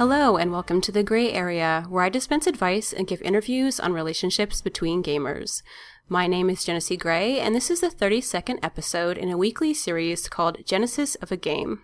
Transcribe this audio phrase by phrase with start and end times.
[0.00, 3.92] Hello, and welcome to The Grey Area, where I dispense advice and give interviews on
[3.92, 5.60] relationships between gamers.
[6.08, 10.26] My name is Jenesee Grey, and this is the 32nd episode in a weekly series
[10.26, 11.82] called Genesys of a Game.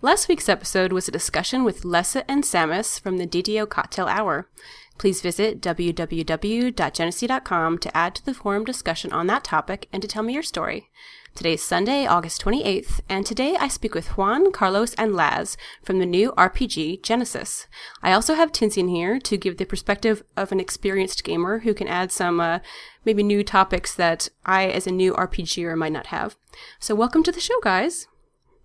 [0.00, 4.48] Last week's episode was a discussion with Lessa and Samus from the DDO Cocktail Hour.
[4.96, 10.22] Please visit www.genesee.com to add to the forum discussion on that topic and to tell
[10.22, 10.88] me your story.
[11.34, 16.06] Today's Sunday, August 28th, and today I speak with Juan, Carlos, and Laz from the
[16.06, 17.66] new RPG Genesys.
[18.02, 21.86] I also have Tinsian here to give the perspective of an experienced gamer who can
[21.86, 22.58] add some uh,
[23.04, 26.36] maybe new topics that I, as a new RPGer, might not have.
[26.80, 28.08] So, welcome to the show, guys.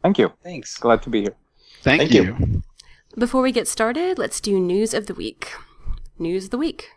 [0.02, 0.34] Thank you.
[0.44, 0.78] Thanks.
[0.78, 1.36] Glad to be here.
[1.82, 2.24] Thank, Thank you.
[2.24, 2.64] you.
[3.18, 5.54] Before we get started, let's do news of the week.
[6.18, 6.90] News of the week.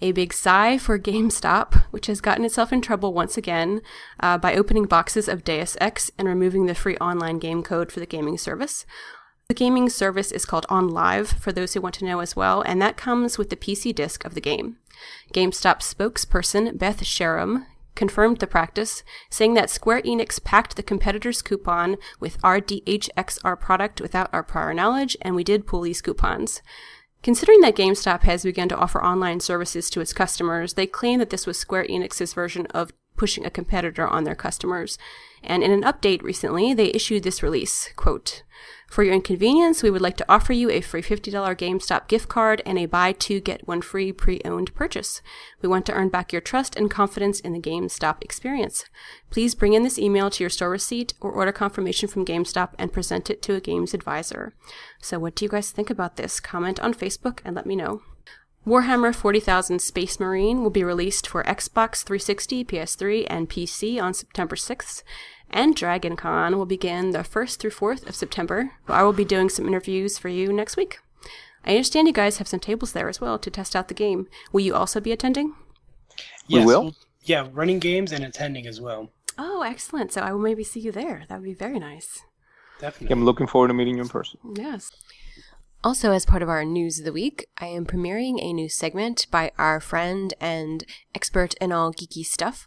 [0.00, 3.80] A big sigh for GameStop, which has gotten itself in trouble once again
[4.20, 7.98] uh, by opening boxes of Deus Ex and removing the free online game code for
[7.98, 8.86] the gaming service.
[9.48, 12.80] The gaming service is called OnLive, for those who want to know as well, and
[12.80, 14.76] that comes with the PC disc of the game.
[15.32, 21.96] GameStop spokesperson Beth Sharum confirmed the practice, saying that Square Enix packed the competitor's coupon
[22.20, 26.62] with our DXHR product without our prior knowledge, and we did pull these coupons.
[27.22, 31.30] Considering that GameStop has begun to offer online services to its customers, they claim that
[31.30, 34.96] this was Square Enix's version of pushing a competitor on their customers.
[35.42, 38.44] And in an update recently, they issued this release, quote,
[38.88, 42.62] For your inconvenience, we would like to offer you a free $50 GameStop gift card
[42.64, 45.20] and a buy two get one free pre-owned purchase.
[45.60, 48.86] We want to earn back your trust and confidence in the GameStop experience.
[49.30, 52.92] Please bring in this email to your store receipt or order confirmation from GameStop and
[52.92, 54.54] present it to a games advisor.
[55.02, 56.40] So what do you guys think about this?
[56.40, 58.00] Comment on Facebook and let me know.
[58.68, 64.56] Warhammer 40,000 Space Marine will be released for Xbox 360, PS3, and PC on September
[64.56, 65.02] 6th,
[65.48, 68.72] and Dragon Con will begin the 1st through 4th of September.
[68.86, 70.98] I will be doing some interviews for you next week.
[71.64, 74.28] I understand you guys have some tables there as well to test out the game.
[74.52, 75.54] Will you also be attending?
[76.50, 79.10] We Yes, we'll- Yeah, running games and attending as well.
[79.38, 80.12] Oh, excellent.
[80.12, 81.24] So I will maybe see you there.
[81.30, 82.22] That would be very nice.
[82.80, 83.12] Definitely.
[83.14, 84.38] I'm looking forward to meeting you in person.
[84.54, 84.90] Yes.
[85.84, 89.28] Also, as part of our news of the week, I am premiering a new segment
[89.30, 90.84] by our friend and
[91.14, 92.66] expert in all geeky stuff,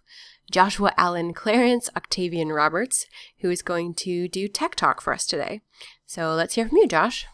[0.49, 3.07] Joshua Allen Clarence Octavian Roberts,
[3.41, 5.59] who is going to do tech talk for us today.
[6.05, 7.27] So let's hear from you, Josh.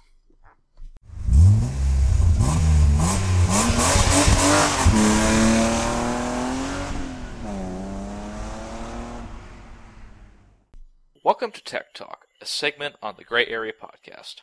[11.23, 14.37] Welcome to Tech Talk, a segment on the Grey Area Podcast.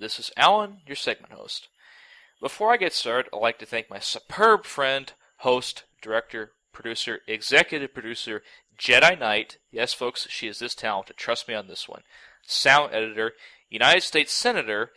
[0.00, 1.66] This is Alan, your segment host.
[2.40, 7.92] Before I get started, I'd like to thank my superb friend, host, director, producer, executive
[7.92, 8.42] producer,
[8.78, 9.58] Jedi Knight.
[9.72, 11.16] Yes, folks, she is this talented.
[11.16, 12.02] Trust me on this one.
[12.46, 13.32] Sound editor,
[13.68, 14.92] United States Senator,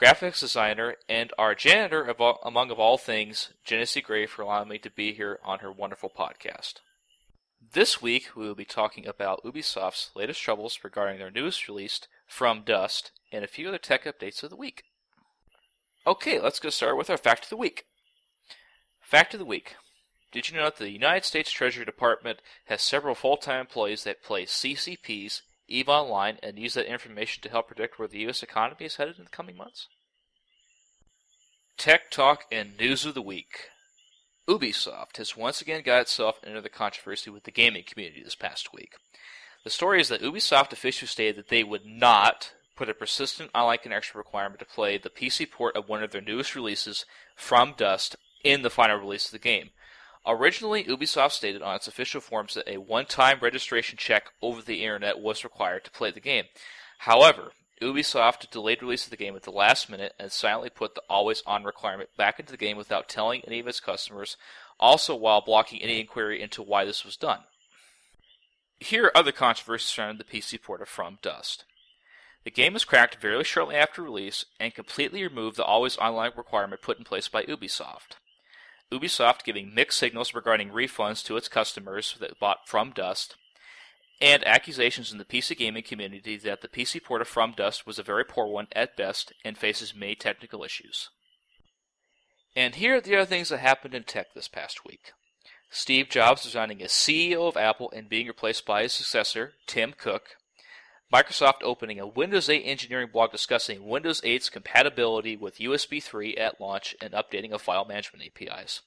[0.00, 4.70] graphics designer, and our janitor, of all, among of all things, Jenesee Grey, for allowing
[4.70, 6.76] me to be here on her wonderful podcast.
[7.74, 12.62] This week, we will be talking about Ubisoft's latest troubles regarding their newest release, From
[12.62, 14.84] Dust, and a few other tech updates of the week.
[16.06, 17.84] Okay, let's get started with our Fact of the Week.
[19.00, 19.76] Fact of the Week.
[20.32, 24.22] Did you know that the United States Treasury Department has several full time employees that
[24.22, 28.42] play CCPs, EVE Online, and use that information to help predict where the U.S.
[28.42, 29.88] economy is headed in the coming months?
[31.76, 33.68] Tech Talk and News of the Week.
[34.48, 38.72] Ubisoft has once again got itself into the controversy with the gaming community this past
[38.72, 38.92] week.
[39.64, 43.78] The story is that Ubisoft officials stated that they would not put a persistent online
[43.78, 48.16] connection requirement to play the PC port of one of their newest releases, From Dust,
[48.44, 49.70] in the final release of the game.
[50.26, 54.82] Originally, Ubisoft stated on its official forums that a one time registration check over the
[54.82, 56.44] internet was required to play the game.
[56.98, 61.02] However, Ubisoft delayed release of the game at the last minute and silently put the
[61.08, 64.36] always on requirement back into the game without telling any of its customers,
[64.80, 67.40] also while blocking any inquiry into why this was done.
[68.80, 71.64] Here are other controversies surrounding the PC port of From Dust.
[72.46, 76.80] The game was cracked very shortly after release and completely removed the always online requirement
[76.80, 78.18] put in place by Ubisoft.
[78.92, 83.34] Ubisoft giving mixed signals regarding refunds to its customers that bought From Dust,
[84.20, 87.98] and accusations in the PC gaming community that the PC port of From Dust was
[87.98, 91.10] a very poor one at best and faces many technical issues.
[92.54, 95.10] And here are the other things that happened in tech this past week.
[95.68, 100.36] Steve Jobs resigning as CEO of Apple and being replaced by his successor, Tim Cook.
[101.12, 106.60] Microsoft opening a Windows 8 engineering blog discussing Windows 8's compatibility with USB 3 at
[106.60, 108.82] launch and updating of file management APIs.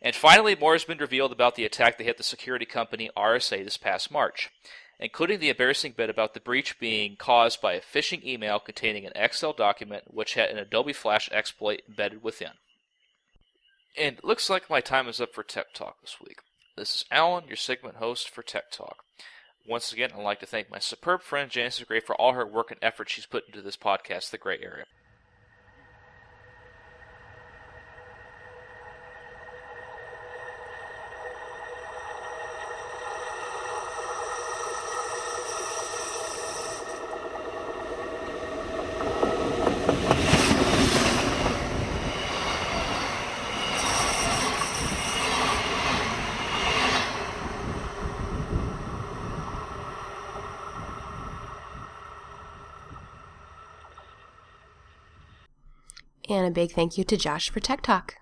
[0.00, 3.64] And finally, more has been revealed about the attack that hit the security company RSA
[3.64, 4.50] this past March.
[4.98, 9.12] including the embarrassing bit about the breach being caused by a phishing email containing an
[9.14, 12.52] Excel document which had an Adobe Flash exploit embedded within.
[13.98, 16.38] And it looks like my time is up for Tech Talk this week.
[16.76, 19.04] This is Alan, your segment host for Tech Talk.
[19.66, 22.70] Once again, I'd like to thank my superb friend Janice Gray for all her work
[22.70, 24.84] and effort she's put into this podcast, The Grey Area.
[56.34, 58.16] And a big thank you to Josh for Tech Talk.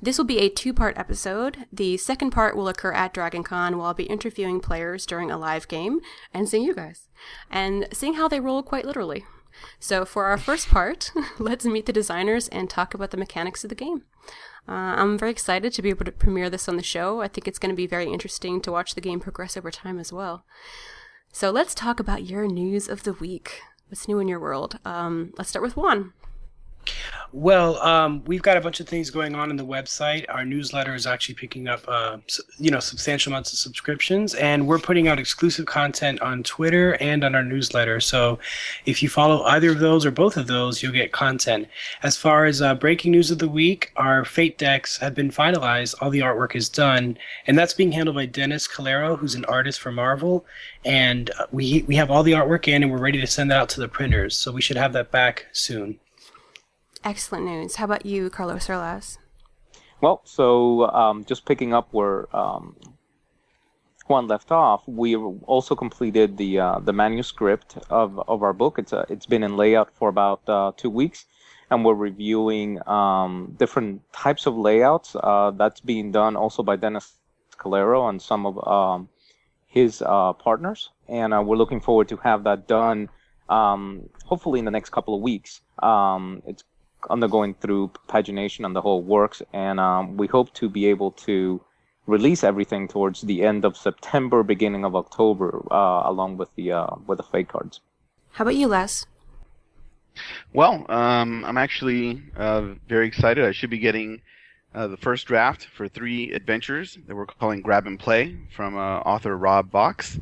[0.00, 1.66] This will be a two part episode.
[1.72, 5.66] The second part will occur at DragonCon while I'll be interviewing players during a live
[5.66, 5.98] game
[6.32, 7.08] and seeing you guys
[7.50, 9.24] and seeing how they roll quite literally.
[9.80, 11.10] So, for our first part,
[11.40, 14.04] let's meet the designers and talk about the mechanics of the game.
[14.68, 17.20] Uh, I'm very excited to be able to premiere this on the show.
[17.20, 19.98] I think it's going to be very interesting to watch the game progress over time
[19.98, 20.44] as well.
[21.32, 23.60] So, let's talk about your news of the week.
[23.88, 24.78] What's new in your world?
[24.84, 26.12] Um, let's start with Juan.
[27.34, 30.26] Well, um, we've got a bunch of things going on in the website.
[30.28, 32.18] Our newsletter is actually picking up, uh,
[32.58, 37.24] you know, substantial amounts of subscriptions, and we're putting out exclusive content on Twitter and
[37.24, 38.00] on our newsletter.
[38.00, 38.38] So,
[38.84, 41.68] if you follow either of those or both of those, you'll get content.
[42.02, 45.94] As far as uh, breaking news of the week, our Fate decks have been finalized.
[46.02, 49.80] All the artwork is done, and that's being handled by Dennis Calero, who's an artist
[49.80, 50.44] for Marvel.
[50.84, 53.58] And uh, we we have all the artwork in, and we're ready to send that
[53.58, 54.36] out to the printers.
[54.36, 55.98] So we should have that back soon.
[57.04, 57.76] Excellent news.
[57.76, 59.18] How about you, Carlos Orlas?
[60.00, 62.76] Well, so um, just picking up where um,
[64.06, 68.78] Juan left off, we also completed the uh, the manuscript of, of our book.
[68.78, 71.24] It's a, it's been in layout for about uh, two weeks,
[71.70, 75.16] and we're reviewing um, different types of layouts.
[75.16, 77.14] Uh, that's being done also by Dennis
[77.58, 79.08] Calero and some of um,
[79.66, 83.08] his uh, partners, and uh, we're looking forward to have that done.
[83.48, 85.60] Um, hopefully in the next couple of weeks.
[85.82, 86.64] Um, it's
[87.10, 91.60] undergoing through pagination on the whole works, and um, we hope to be able to
[92.06, 96.86] release everything towards the end of September, beginning of October, uh, along with the uh,
[97.06, 97.80] with the Fate cards.
[98.32, 99.06] How about you, Laz?
[100.52, 103.44] Well, um, I'm actually uh, very excited.
[103.44, 104.20] I should be getting
[104.74, 108.98] uh, the first draft for three adventures that we're calling Grab and Play from uh,
[109.00, 110.18] author Rob Vox.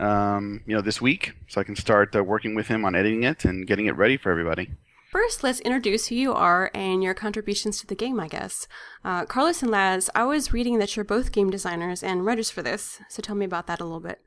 [0.00, 3.22] Um, you know, this week, so I can start uh, working with him on editing
[3.22, 4.68] it and getting it ready for everybody.
[5.14, 8.66] First, let's introduce who you are and your contributions to the game, I guess.
[9.04, 12.62] Uh, Carlos and Laz, I was reading that you're both game designers and writers for
[12.62, 14.20] this, so tell me about that a little bit.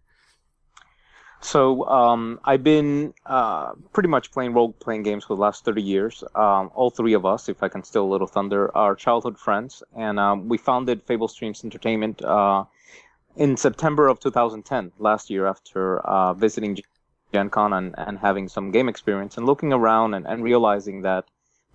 [1.41, 6.23] So um, I've been uh, pretty much playing role-playing games for the last 30 years.
[6.35, 9.83] Um, all three of us, if I can steal a little thunder, are childhood friends,
[9.93, 12.63] and um, we founded Fable Streams Entertainment uh,
[13.35, 16.75] in September of 2010, last year, after uh, visiting
[17.33, 21.25] Gen Con and, and having some game experience and looking around and, and realizing that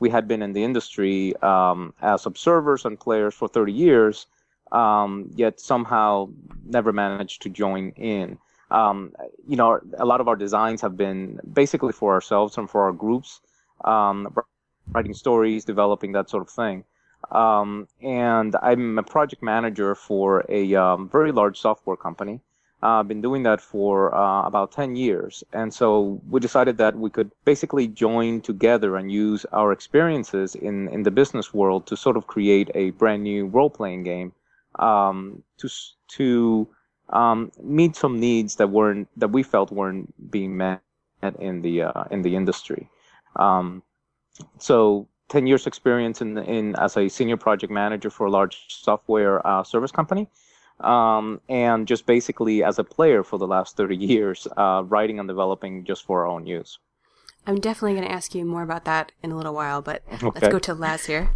[0.00, 4.26] we had been in the industry um, as observers and players for 30 years,
[4.72, 6.28] um, yet somehow
[6.64, 8.38] never managed to join in.
[8.70, 9.12] Um,
[9.46, 12.92] you know, a lot of our designs have been basically for ourselves and for our
[12.92, 13.40] groups,
[13.84, 14.34] um,
[14.92, 16.84] writing stories, developing that sort of thing.
[17.30, 22.40] Um, and I'm a project manager for a um, very large software company.
[22.82, 25.44] Uh, been doing that for uh, about 10 years.
[25.52, 30.88] And so we decided that we could basically join together and use our experiences in,
[30.88, 34.32] in the business world to sort of create a brand new role playing game
[34.80, 35.68] um, to,
[36.08, 36.68] to
[37.10, 40.80] um, meet some needs that weren't that we felt weren't being met
[41.38, 42.88] in the uh, in the industry.
[43.36, 43.82] Um,
[44.58, 49.46] so 10 years experience in, in as a senior project manager for a large software
[49.46, 50.28] uh, service company
[50.82, 55.28] um, and just basically as a player for the last 30 years, uh, writing and
[55.28, 56.78] developing just for our own use.
[57.46, 60.40] I'm definitely going to ask you more about that in a little while, but okay.
[60.40, 61.30] let's go to Laz here.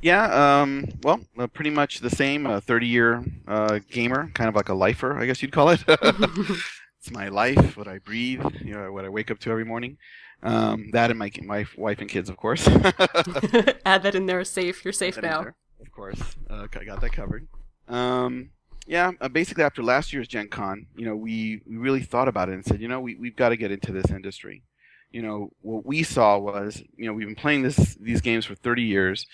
[0.00, 2.46] Yeah, um, well, uh, pretty much the same.
[2.46, 5.84] A 30 year uh, gamer, kind of like a lifer, I guess you'd call it.
[5.86, 9.96] it's my life, what I breathe, you know, what I wake up to every morning.
[10.42, 12.66] Um, that and my my wife and kids, of course.
[13.84, 14.42] Add that in there.
[14.44, 14.84] Safe.
[14.84, 15.46] You're safe now.
[15.80, 17.46] Of course, uh, I got that covered.
[17.88, 18.50] Um,
[18.90, 22.48] yeah, uh, basically after last year's Gen Con, you know, we, we really thought about
[22.48, 24.64] it and said, you know, we, we've got to get into this industry.
[25.12, 28.56] You know, what we saw was, you know, we've been playing this these games for
[28.56, 29.26] 30 years,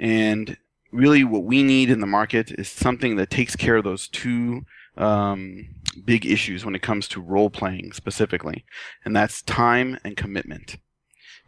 [0.00, 0.56] and
[0.92, 4.64] really what we need in the market is something that takes care of those two
[4.96, 5.68] um,
[6.06, 8.64] big issues when it comes to role playing specifically,
[9.04, 10.78] and that's time and commitment.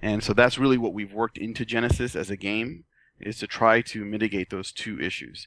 [0.02, 2.84] And so that's really what we've worked into Genesys as a game
[3.18, 5.46] is to try to mitigate those two issues,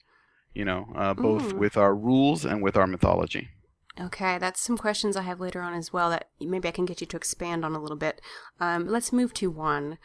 [0.53, 1.57] you know, uh, both Ooh.
[1.57, 3.49] with our rules and with our mythology.
[3.99, 7.01] Okay, that's some questions I have later on as well that maybe I can get
[7.01, 8.21] you to expand on a little bit.
[8.59, 9.97] Um, let's move to Juan.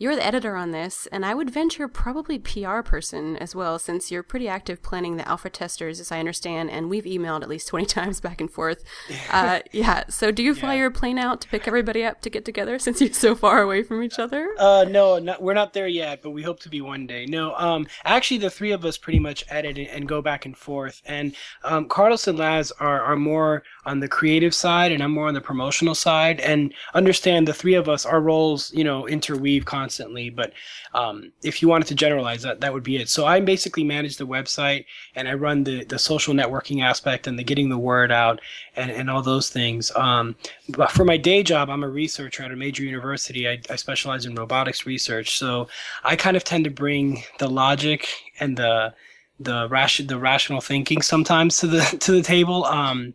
[0.00, 4.10] You're the editor on this, and I would venture probably PR person as well, since
[4.10, 7.68] you're pretty active planning the alpha testers, as I understand, and we've emailed at least
[7.68, 8.82] 20 times back and forth.
[9.30, 10.80] Uh, yeah, so do you fly Yeah.
[10.80, 13.82] your plane out to pick everybody up to get together since you're so far away
[13.82, 14.54] from each other?
[14.58, 17.26] Uh, no, not, we're not there yet, but we hope to be one day.
[17.26, 21.02] No, um, actually, the three of us pretty much edit and, go back and forth.
[21.04, 25.28] And um, Carlos and Laz are, are more on the creative side, and I'm more
[25.28, 26.40] on the promotional side.
[26.40, 29.89] And understand the three of us, our roles, you know, interweave constantly.
[30.30, 30.52] But
[30.94, 33.08] um, if you wanted to generalize that, that would be it.
[33.08, 37.38] So I basically manage the website, and I run the the social networking aspect and
[37.38, 38.40] the getting the word out
[38.76, 39.92] and, and all those things.
[39.96, 40.36] Um,
[40.68, 43.48] but for my day job, I'm a researcher at a major university.
[43.48, 45.68] I, I specialize in robotics research, so
[46.04, 48.94] I kind of tend to bring the logic and the
[49.40, 52.64] the ration the rational thinking sometimes to the to the table.
[52.64, 53.14] Um,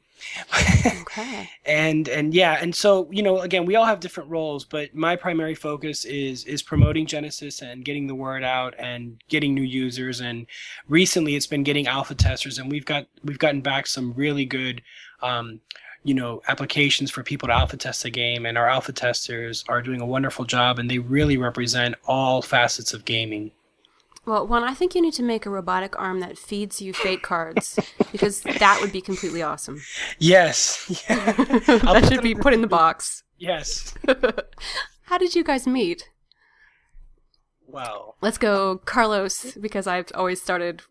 [0.87, 1.49] Okay.
[1.65, 5.15] and and yeah, and so you know, again, we all have different roles, but my
[5.15, 10.21] primary focus is is promoting Genesys and getting the word out and getting new users.
[10.21, 10.45] And
[10.87, 14.81] recently, it's been getting alpha testers, and we've got we've gotten back some really good.
[15.21, 15.61] Um,
[16.03, 19.81] you know applications for people to alpha test the game and our alpha testers are
[19.81, 23.51] doing a wonderful job and they really represent all facets of gaming
[24.25, 27.21] Well, Juan, I think you need to make a robotic arm that feeds you fate
[27.21, 27.79] cards
[28.11, 29.81] because that would be completely awesome.
[30.19, 31.33] yes yeah.
[31.33, 33.23] that should be put in the box.
[33.37, 33.93] yes
[35.03, 36.09] How did you guys meet?
[37.67, 40.81] well Let's go, Carlos, because I've always started.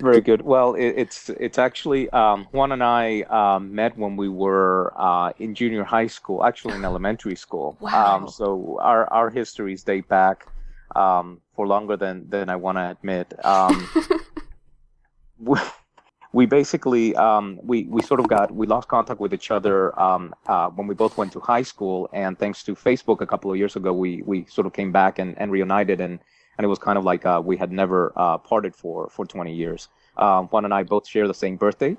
[0.00, 0.42] Very good.
[0.42, 5.32] Well, it, it's it's actually um, Juan and I um, met when we were uh,
[5.38, 7.76] in junior high school, actually in elementary school.
[7.80, 8.16] Wow.
[8.16, 10.46] Um, so our our histories date back
[10.96, 13.26] um, for longer than than I want to admit.
[13.44, 13.74] Um,
[15.38, 15.58] we,
[16.32, 20.34] we basically um, we we sort of got we lost contact with each other um,
[20.46, 23.58] uh, when we both went to high school, and thanks to Facebook a couple of
[23.58, 26.18] years ago, we we sort of came back and, and reunited and
[26.56, 29.54] and it was kind of like uh, we had never uh, parted for for 20
[29.54, 29.88] years.
[30.16, 31.96] Um, Juan and I both share the same birthday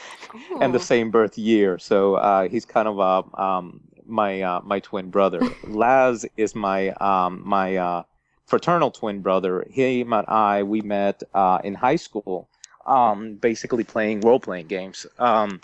[0.60, 4.80] and the same birth year, so uh, he's kind of uh, um, my uh, my
[4.80, 5.40] twin brother.
[5.82, 8.02] Laz is my um, my uh,
[8.48, 9.64] fraternal twin brother.
[9.70, 12.48] Him and I we met uh, in high school,
[12.86, 15.06] um, basically playing role playing games.
[15.18, 15.60] Um,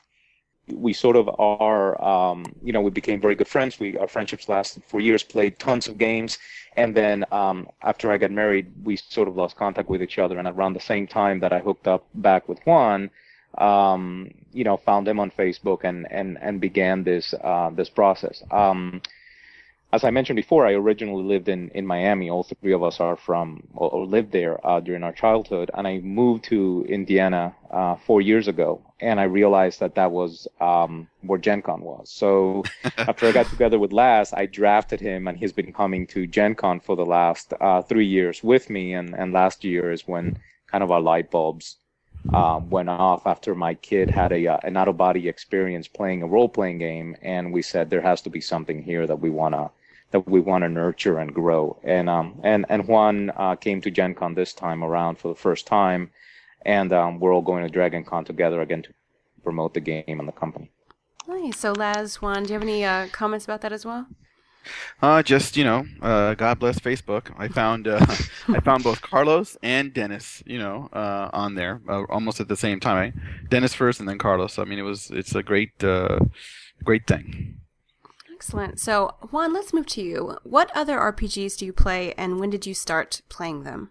[0.69, 3.81] we sort of are, um, you know, we became very good friends.
[3.81, 5.23] We our friendships lasted for years.
[5.23, 6.39] Played tons of games,
[6.77, 10.39] and then um, after I got married, we sort of lost contact with each other.
[10.39, 13.11] And around the same time that I hooked up back with Juan,
[13.59, 18.43] um, you know, found him on Facebook and and and began this uh, this process.
[19.95, 22.29] As I mentioned before, I originally lived in, in Miami.
[22.29, 25.87] All three of us are from or, or lived there uh, during our childhood, and
[25.87, 28.83] I moved to Indiana uh, four years ago.
[28.99, 32.11] And I realized that that was um, where Gen Con was.
[32.11, 32.65] So
[32.99, 36.57] after I got together with Laz, I drafted him, and he's been coming to Gen
[36.57, 38.95] Con for the last uh, three years with me.
[38.95, 41.77] And, and last year is when kind of our light bulbs
[42.33, 46.23] um, went off after my kid had a uh, an out of body experience playing
[46.23, 49.31] a role playing game, and we said there has to be something here that we
[49.31, 49.71] wanna
[50.15, 51.77] that we want to nurture and grow.
[51.83, 55.41] And um and and Juan uh, came to Gen Con this time around for the
[55.47, 56.11] first time,
[56.65, 58.91] and um, we're all going to Dragon Con together again to
[59.43, 60.71] promote the game and the company.
[61.27, 61.59] Nice.
[61.59, 64.07] So, Laz, Juan, do you have any uh, comments about that as well?
[65.03, 67.35] Uh, just you know, uh, God bless Facebook.
[67.37, 68.07] I found uh,
[68.49, 72.57] I found both Carlos and Dennis, you know, uh, on there uh, almost at the
[72.57, 73.21] same time.
[73.51, 74.61] Dennis first, and then Carlos.
[74.61, 76.21] I mean, it was it's a great uh,
[76.85, 77.59] great thing.
[78.45, 78.79] Excellent.
[78.79, 80.37] So, Juan, let's move to you.
[80.43, 83.91] What other RPGs do you play, and when did you start playing them?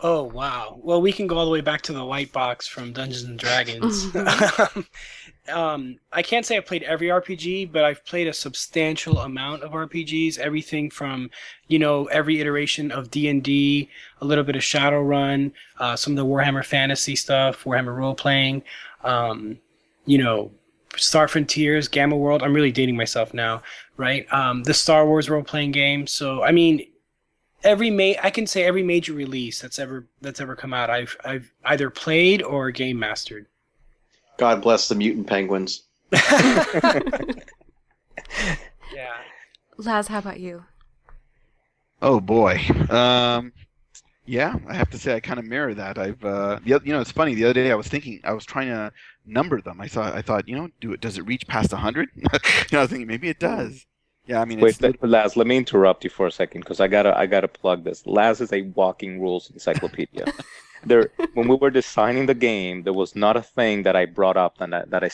[0.00, 0.80] Oh wow!
[0.82, 3.38] Well, we can go all the way back to the white box from Dungeons and
[3.38, 4.12] Dragons.
[5.48, 9.70] um, I can't say I've played every RPG, but I've played a substantial amount of
[9.70, 10.38] RPGs.
[10.38, 11.30] Everything from,
[11.68, 13.88] you know, every iteration of D and D,
[14.20, 18.64] a little bit of Shadowrun, uh, some of the Warhammer Fantasy stuff, Warhammer role playing,
[19.04, 19.56] um,
[20.04, 20.50] you know,
[20.96, 22.42] Star Frontiers, Gamma World.
[22.42, 23.62] I'm really dating myself now,
[23.96, 24.30] right?
[24.32, 26.06] Um, the Star Wars role playing game.
[26.06, 26.86] So I mean,
[27.64, 31.16] every ma- I can say every major release that's ever that's ever come out, I've
[31.24, 33.46] I've either played or game mastered.
[34.38, 35.82] God bless the mutant penguins.
[38.92, 39.16] Yeah.
[39.76, 40.64] Laz, how about you?
[42.02, 42.60] Oh boy.
[42.90, 43.52] Um,
[44.26, 45.98] Yeah, I have to say I kind of mirror that.
[45.98, 47.34] I've uh, the, you know, it's funny.
[47.34, 48.92] The other day I was thinking, I was trying to
[49.28, 49.80] number them.
[49.80, 51.00] I thought, I thought, you know, do it?
[51.00, 52.08] Does it reach past hundred?
[52.16, 52.22] you
[52.72, 53.46] know, I was thinking maybe it hmm.
[53.46, 53.86] does.
[54.26, 56.80] Yeah, I mean, Wait, it's let- Laz, let me interrupt you for a second because
[56.80, 58.06] I gotta I gotta plug this.
[58.06, 60.26] Laz is a walking rules encyclopedia.
[60.84, 64.36] there, when we were designing the game, there was not a thing that I brought
[64.36, 65.10] up and that, that I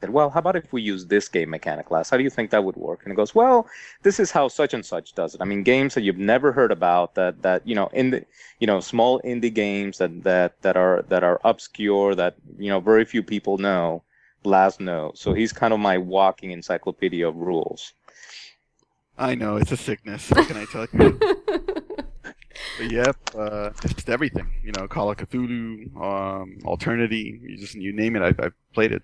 [0.00, 2.10] said, well, how about if we use this game mechanic, Laz?
[2.10, 3.00] How do you think that would work?
[3.04, 3.66] And it goes, well,
[4.02, 5.40] this is how such and such does it.
[5.40, 8.24] I mean, games that you've never heard about that that you know in the
[8.60, 12.80] you know small indie games that that that are that are obscure that you know
[12.80, 14.02] very few people know.
[14.46, 17.94] Laz knows, so he's kind of my walking encyclopedia of rules.
[19.16, 20.28] I know it's a sickness.
[20.28, 21.18] What can I tell you?
[22.78, 24.50] But yep, uh, just everything.
[24.62, 27.40] You know, Call of Cthulhu, um, Alternity.
[27.42, 29.02] You just you name it, I've, I've played it.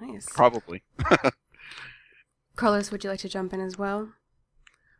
[0.00, 0.26] Nice.
[0.26, 0.82] Probably.
[2.56, 4.12] Carlos, would you like to jump in as well?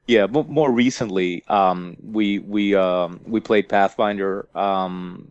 [0.06, 5.30] Yeah, but more recently, um, we we um, we played Pathfinder um,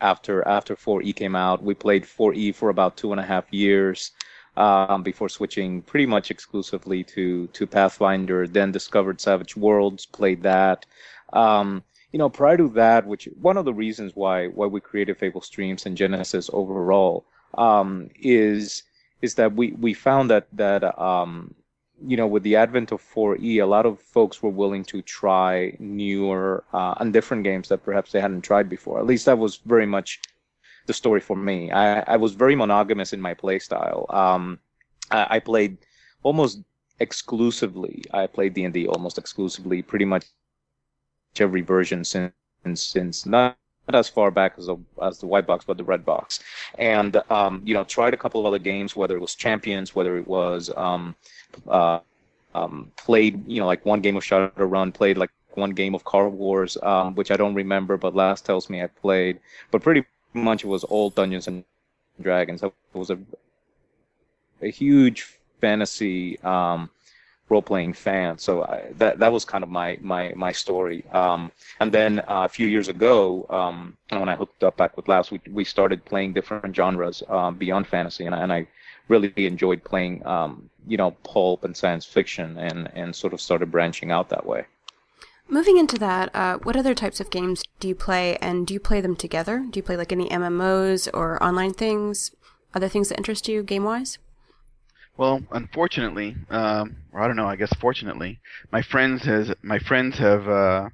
[0.00, 1.62] after after 4E came out.
[1.62, 4.12] We played 4E for about two and a half years
[4.56, 8.46] um, before switching pretty much exclusively to to Pathfinder.
[8.46, 10.86] Then discovered Savage Worlds, played that.
[11.32, 15.18] Um, you know, prior to that, which one of the reasons why why we created
[15.18, 18.84] Fable Streams and Genesys overall um, is
[19.22, 21.54] is that we we found that that um,
[22.06, 25.76] you know, with the advent of 4E, a lot of folks were willing to try
[25.78, 28.98] newer uh, and different games that perhaps they hadn't tried before.
[28.98, 30.20] At least that was very much
[30.86, 31.70] the story for me.
[31.70, 34.06] I, I was very monogamous in my play style.
[34.10, 34.58] Um,
[35.10, 35.78] I, I played
[36.22, 36.62] almost
[36.98, 38.02] exclusively.
[38.12, 40.26] I played D&D almost exclusively, pretty much
[41.38, 42.32] every version since
[42.74, 43.56] since not
[43.88, 46.40] not as far back as the as the white box, but the red box,
[46.78, 50.16] and um, you know tried a couple of other games, whether it was Champions, whether
[50.16, 51.14] it was um,
[51.68, 52.00] uh,
[52.54, 56.28] um, played you know like one game of Shadowrun, played like one game of Car
[56.28, 59.40] Wars, um, which I don't remember, but Laz tells me I played,
[59.70, 61.64] but pretty much it was all Dungeons and
[62.20, 62.62] Dragons.
[62.62, 63.18] I was a
[64.62, 66.88] a huge fantasy um,
[67.52, 71.04] role playing fan, so I, that that was kind of my my my story.
[71.22, 75.06] Um, and then uh, a few years ago, um, when I hooked up back with
[75.08, 78.66] Laz, we we started playing different genres um, beyond fantasy, and I, and I
[79.08, 83.70] really enjoyed playing, um, you know, pulp and science fiction, and and sort of started
[83.70, 84.64] branching out that way.
[85.48, 88.80] Moving into that, uh, what other types of games do you play, and do you
[88.80, 89.66] play them together?
[89.70, 92.30] Do you play like any MMOs or online things?
[92.74, 94.18] Other things that interest you game wise?
[95.16, 97.46] Well, unfortunately, um, or I don't know.
[97.46, 100.88] I guess fortunately, my friends has my friends have uh,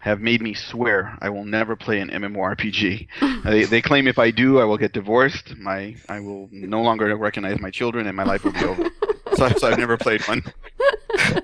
[0.00, 3.06] have made me swear I will never play an MMORPG.
[3.44, 5.56] they, they claim if I do, I will get divorced.
[5.56, 8.90] My I will no longer recognize my children, and my life will be over.
[9.34, 10.42] so, so I've never played one.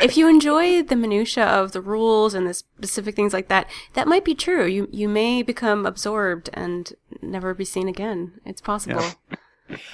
[0.00, 4.08] if you enjoy the minutia of the rules and the specific things like that, that
[4.08, 4.64] might be true.
[4.64, 8.40] You you may become absorbed and never be seen again.
[8.46, 9.02] It's possible.
[9.02, 9.36] Yeah.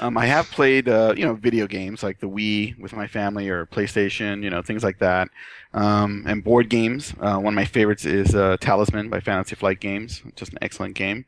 [0.00, 3.48] Um, I have played, uh, you know, video games like the Wii with my family
[3.48, 5.28] or PlayStation, you know, things like that,
[5.72, 7.14] um, and board games.
[7.20, 10.94] Uh, one of my favorites is uh, Talisman by Fantasy Flight Games, just an excellent
[10.94, 11.24] game.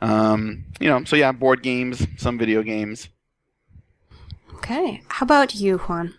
[0.00, 3.08] Um, you know, so yeah, board games, some video games.
[4.54, 5.02] Okay.
[5.08, 6.14] How about you, Juan?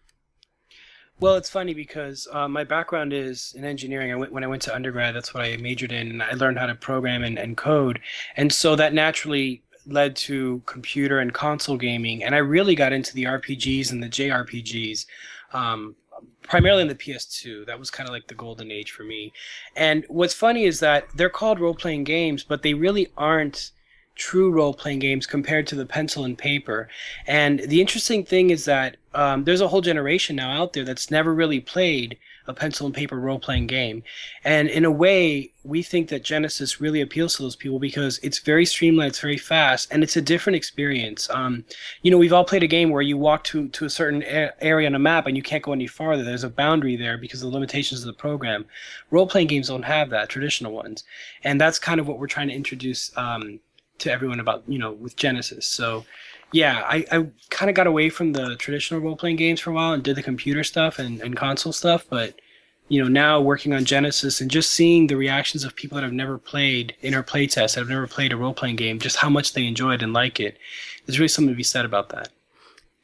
[1.20, 4.12] Well, it's funny because uh, my background is in engineering.
[4.12, 5.16] I went when I went to undergrad.
[5.16, 8.00] That's what I majored in, and I learned how to program and, and code.
[8.38, 12.24] And so that naturally led to computer and console gaming.
[12.24, 15.06] And I really got into the RPGs and the JRPGs,
[15.54, 15.96] um,
[16.44, 17.66] primarily in the PS2.
[17.66, 19.34] That was kind of like the golden age for me.
[19.76, 23.72] And what's funny is that they're called role playing games, but they really aren't
[24.16, 26.90] true role playing games compared to the pencil and paper.
[27.26, 31.10] And the interesting thing is that um, there's a whole generation now out there that's
[31.10, 32.18] never really played
[32.50, 34.02] a pencil and paper role playing game.
[34.44, 38.40] And in a way, we think that Genesys really appeals to those people because it's
[38.40, 41.30] very streamlined, it's very fast, and it's a different experience.
[41.30, 41.64] Um,
[42.02, 44.52] you know, we've all played a game where you walk to, to a certain a-
[44.64, 46.24] area on a map and you can't go any farther.
[46.24, 48.66] There's a boundary there because of the limitations of the program.
[49.12, 51.04] Role playing games don't have that, traditional ones.
[51.44, 53.16] And that's kind of what we're trying to introduce.
[53.16, 53.60] Um,
[54.00, 55.64] to everyone about you know with Genesys.
[55.64, 56.06] So
[56.52, 59.74] yeah, I, I kind of got away from the traditional role playing games for a
[59.74, 62.40] while and did the computer stuff and, and console stuff, but
[62.88, 66.14] you know now working on Genesys and just seeing the reactions of people that have
[66.14, 69.30] never played in our playtest, that have never played a role playing game, just how
[69.30, 70.58] much they enjoy it and like it.
[71.06, 72.30] There's really something to be said about that.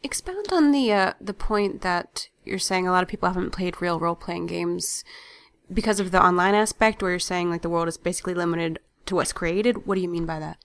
[0.02, 3.82] Expound on the uh, the point that you're saying a lot of people haven't played
[3.82, 5.04] real role playing games
[5.72, 9.16] because of the online aspect, where you're saying like the world is basically limited to
[9.16, 9.86] what's created.
[9.86, 10.58] What do you mean by that?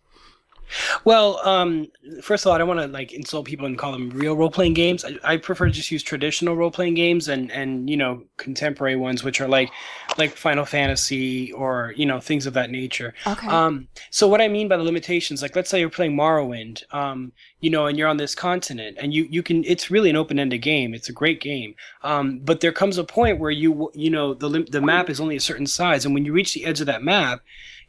[1.04, 1.88] Well, um,
[2.22, 4.50] first of all, I don't want to like insult people and call them real role
[4.50, 5.04] playing games.
[5.04, 8.96] I, I, prefer to just use traditional role playing games and and you know contemporary
[8.96, 9.70] ones, which are like
[10.18, 13.14] like Final Fantasy or you know things of that nature.
[13.26, 13.48] Okay.
[13.48, 17.32] Um, so what I mean by the limitations, like let's say you're playing Morrowind, um,
[17.60, 19.64] you know, and you're on this continent, and you you can.
[19.64, 20.94] It's really an open ended game.
[20.94, 21.74] It's a great game.
[22.02, 25.36] Um, but there comes a point where you you know the the map is only
[25.36, 27.40] a certain size, and when you reach the edge of that map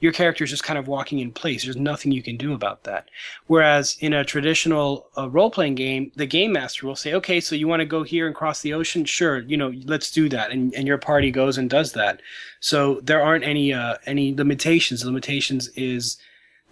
[0.01, 1.63] your character is just kind of walking in place.
[1.63, 3.07] There's nothing you can do about that.
[3.47, 7.55] Whereas in a traditional uh, role playing game, the game master will say, okay, so
[7.55, 9.05] you want to go here and cross the ocean?
[9.05, 10.51] Sure, you know, let's do that.
[10.51, 12.19] And, and your party goes and does that.
[12.59, 15.01] So there aren't any, uh, any limitations.
[15.01, 16.17] The limitations is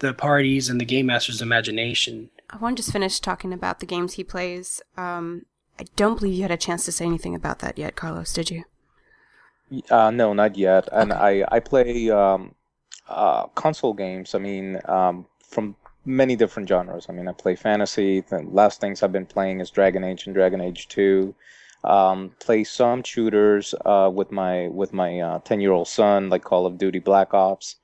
[0.00, 2.30] the parties and the game master's imagination.
[2.50, 4.82] I want to just finish talking about the games he plays.
[4.96, 5.46] Um,
[5.78, 8.50] I don't believe you had a chance to say anything about that yet, Carlos, did
[8.50, 8.64] you?
[9.88, 10.88] Uh, no, not yet.
[10.90, 11.44] And okay.
[11.44, 12.56] I, I play um,
[13.10, 14.34] uh, console games.
[14.34, 17.06] I mean, um, from many different genres.
[17.08, 18.20] I mean, I play fantasy.
[18.20, 21.34] The last things I've been playing is Dragon Age and Dragon Age Two.
[21.82, 26.44] Um, play some shooters uh, with my with my ten uh, year old son, like
[26.44, 27.76] Call of Duty Black Ops.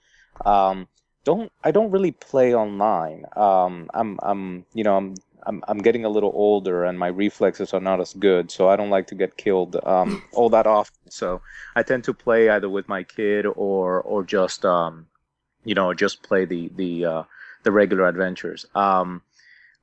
[0.45, 0.89] Um,
[1.25, 3.25] don't I don't really play online.
[3.37, 5.15] Um, I'm I'm you know I'm
[5.47, 8.77] I'm I'm getting a little older and my reflexes are not as good, so I
[8.77, 11.11] don't like to get killed um, all that often.
[11.11, 11.41] So
[11.75, 15.07] I tend to play either with my kid or or just um,
[15.67, 17.23] you know just play the the uh,
[17.65, 18.65] the regular adventures.
[18.75, 19.21] Um,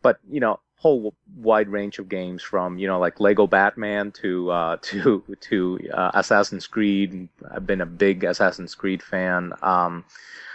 [0.02, 4.50] but you know whole wide range of games from you know like Lego Batman to
[4.50, 7.30] uh, to to uh, Assassin's Creed.
[7.52, 9.54] I've been a big Assassin's Creed fan.
[9.62, 10.06] Um,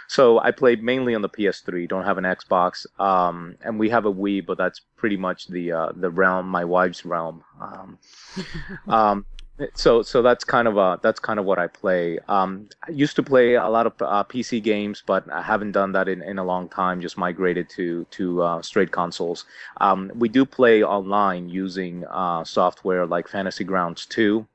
[0.07, 1.87] so I played mainly on the PS3.
[1.87, 5.71] Don't have an Xbox, um, and we have a Wii, but that's pretty much the
[5.71, 7.43] uh, the realm, my wife's realm.
[7.61, 7.99] Um,
[8.87, 9.25] um,
[9.73, 12.19] so so that's kind of uh that's kind of what I play.
[12.27, 15.91] Um, I used to play a lot of uh, PC games, but I haven't done
[15.93, 17.01] that in, in a long time.
[17.01, 19.45] Just migrated to to uh, straight consoles.
[19.81, 24.45] Um, we do play online using uh, software like Fantasy Grounds 2.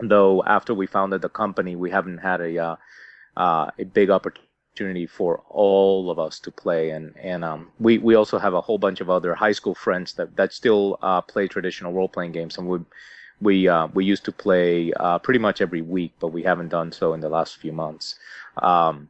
[0.00, 2.76] Though after we founded the company, we haven't had a uh,
[3.36, 7.98] uh, a big opportunity opportunity for all of us to play and and um, we
[7.98, 11.20] we also have a whole bunch of other high school friends that that still uh,
[11.20, 12.78] play traditional role playing games and we
[13.42, 16.92] we uh, we used to play uh, pretty much every week but we haven't done
[16.92, 18.16] so in the last few months.
[18.56, 19.08] Um,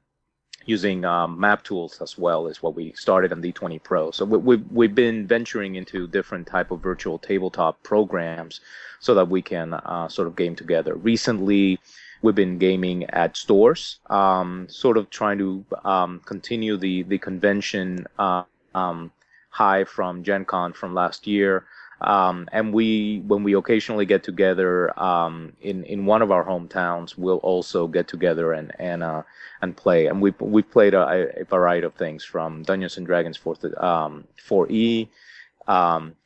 [0.64, 4.10] using um, map tools as well is what we started on D20 Pro.
[4.10, 8.60] So we, we've, we've been venturing into different type of virtual tabletop programs
[9.00, 10.94] so that we can uh, sort of game together.
[10.94, 11.80] Recently
[12.22, 18.06] we've been gaming at stores, um, sort of trying to um, continue the the convention
[18.18, 19.10] uh, um,
[19.50, 21.64] high from Gen Con from last year.
[22.02, 27.16] Um, and we, when we occasionally get together um, in in one of our hometowns,
[27.16, 29.22] we'll also get together and and uh,
[29.60, 30.06] and play.
[30.06, 34.24] And we we played a, a, variety of things from Dungeons and Dragons 4 um,
[34.38, 35.08] 4E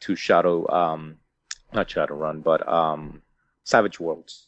[0.00, 0.66] to Shadow,
[1.72, 2.62] not Shadowrun, but
[3.64, 4.46] Savage Worlds.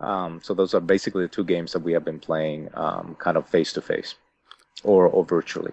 [0.00, 3.36] Um, so those are basically the two games that we have been playing, um, kind
[3.36, 4.16] of face to face,
[4.82, 5.72] or or virtually.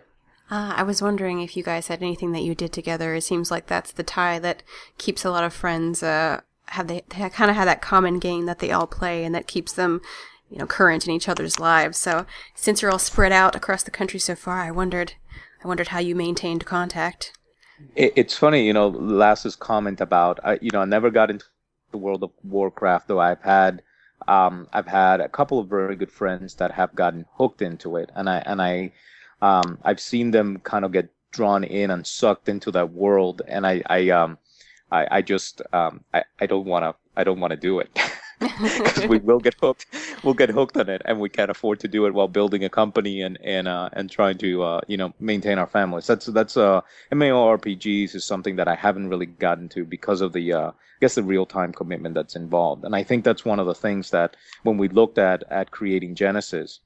[0.51, 3.15] Uh, I was wondering if you guys had anything that you did together.
[3.15, 4.63] It seems like that's the tie that
[4.97, 6.03] keeps a lot of friends.
[6.03, 9.33] Uh, have they, they kind of have that common game that they all play, and
[9.33, 10.01] that keeps them,
[10.49, 11.97] you know, current in each other's lives.
[11.97, 15.13] So since you're all spread out across the country so far, I wondered,
[15.63, 17.31] I wondered how you maintained contact.
[17.95, 21.45] It, it's funny, you know, Laz's comment about, I, you know, I never got into
[21.91, 23.81] the World of Warcraft, though I've had
[24.27, 28.11] um, I've had a couple of very good friends that have gotten hooked into it,
[28.15, 28.91] and I and I
[29.41, 33.65] um, I've seen them kind of get drawn in and sucked into that world, and
[33.65, 34.37] I I um
[34.91, 37.89] I, I just um I, I don't want to I don't want to do it.
[38.41, 39.85] because we will get hooked.
[40.23, 42.69] We'll get hooked on it, and we can't afford to do it while building a
[42.69, 46.07] company and and uh, and trying to uh, you know maintain our families.
[46.07, 50.53] That's that's uh, MMORPGs is something that I haven't really gotten to because of the
[50.53, 52.83] uh, I guess the real time commitment that's involved.
[52.83, 56.15] And I think that's one of the things that when we looked at at creating
[56.15, 56.79] Genesys,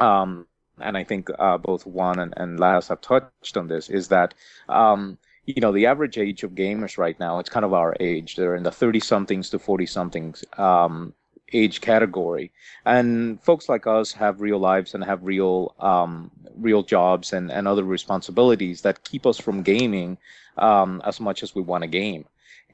[0.00, 0.46] um,
[0.80, 4.34] and I think uh, both Juan and, and have touched on this, is that
[4.68, 8.36] um, you know the average age of gamers right now it's kind of our age
[8.36, 11.14] they're in the 30 somethings to 40 somethings um,
[11.52, 12.50] age category.
[12.84, 17.68] And folks like us have real lives and have real um, real jobs and, and
[17.68, 20.18] other responsibilities that keep us from gaming
[20.56, 22.24] um, as much as we want to game.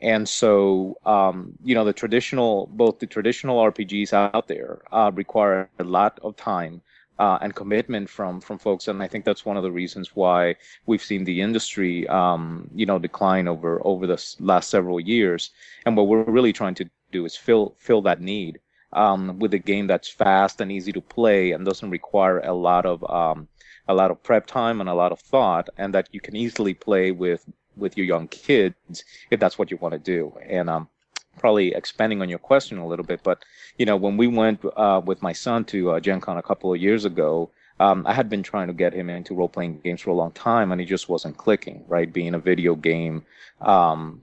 [0.01, 5.69] And so um, you know the traditional both the traditional rpgs out there uh, require
[5.79, 6.83] a lot of time
[7.19, 10.57] uh, and commitment from from folks, and I think that's one of the reasons why
[10.87, 15.51] we've seen the industry, um, you know, decline over over the last several years.
[15.87, 18.61] And what we're really trying to do is fill fill that need.
[18.93, 22.87] um, with a game that's fast and easy to play and doesn't require a lot
[22.87, 23.49] of um,
[23.89, 26.75] a lot of prep time and a lot of thought, and that you can easily
[26.75, 27.45] play with
[27.77, 30.33] with your young kids if that's what you want to do.
[30.49, 30.89] And um,
[31.39, 33.45] probably expanding on your question a little bit, but
[33.79, 36.73] you know, when we went uh, with my son to uh, Gen Con a couple
[36.73, 40.01] of years ago, um, I had been trying to get him into role playing games
[40.01, 41.85] for a long time, and he just wasn't clicking.
[41.89, 43.25] Right, being a video game
[43.61, 44.23] um,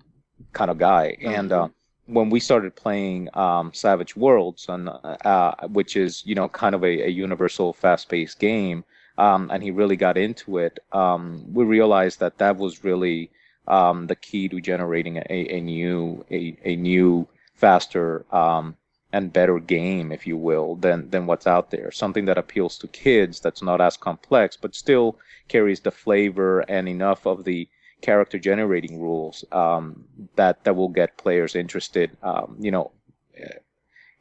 [0.54, 1.34] kind of guy, mm-hmm.
[1.34, 1.68] and uh,
[2.06, 6.84] when we started playing um, Savage Worlds, and uh, which is you know kind of
[6.84, 8.84] a, a universal fast paced game,
[9.18, 13.32] um, and he really got into it, um, we realized that that was really
[13.68, 18.76] um, the key to generating a, a new a, a new faster um,
[19.14, 21.92] and better game, if you will, than than what's out there.
[21.92, 26.88] Something that appeals to kids, that's not as complex, but still carries the flavor and
[26.88, 27.68] enough of the
[28.02, 32.92] character generating rules um, that that will get players interested, um, you know,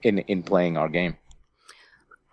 [0.03, 1.17] in in playing our game.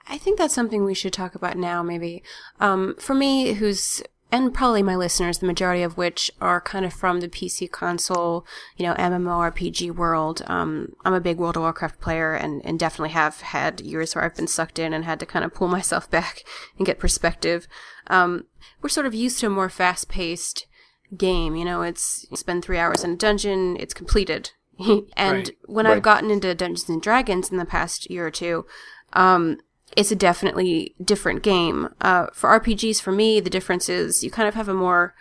[0.09, 2.23] I think that's something we should talk about now, maybe.
[2.59, 6.93] Um, for me, who's and probably my listeners, the majority of which are kind of
[6.93, 10.41] from the PC console, you know, MMORPG world.
[10.47, 14.25] Um, I'm a big World of Warcraft player and, and definitely have had years where
[14.25, 16.43] I've been sucked in and had to kind of pull myself back
[16.77, 17.67] and get perspective.
[18.07, 18.45] Um,
[18.81, 20.67] we're sort of used to a more fast paced
[21.15, 21.55] game.
[21.55, 24.51] You know, it's spend three hours in a dungeon, it's completed.
[24.79, 25.51] and right.
[25.65, 25.95] when right.
[25.95, 28.65] I've gotten into Dungeons and Dragons in the past year or two,
[29.13, 29.59] um,
[29.95, 31.89] it's a definitely different game.
[32.01, 35.15] Uh, for RPGs, for me, the difference is you kind of have a more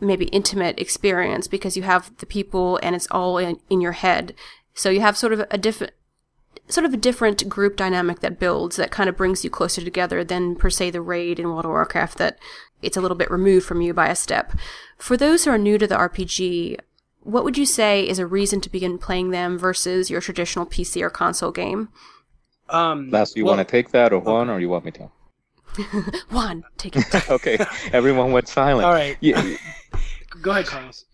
[0.00, 4.34] maybe intimate experience because you have the people and it's all in, in your head.
[4.74, 5.92] So you have sort of a different
[6.68, 10.24] sort of a different group dynamic that builds that kind of brings you closer together
[10.24, 12.38] than per se the raid in World of Warcraft that
[12.82, 14.52] it's a little bit removed from you by a step.
[14.98, 16.78] For those who are new to the RPG,
[17.20, 21.02] what would you say is a reason to begin playing them versus your traditional PC
[21.02, 21.88] or console game?
[22.68, 24.56] Um, Laz, you well, want to take that, or Juan, okay.
[24.56, 25.10] or you want me to?
[26.30, 27.30] Juan, take it.
[27.30, 27.58] okay,
[27.92, 28.86] everyone went silent.
[28.86, 29.16] All right.
[29.20, 29.56] Yeah.
[30.42, 31.04] Go ahead, Carlos.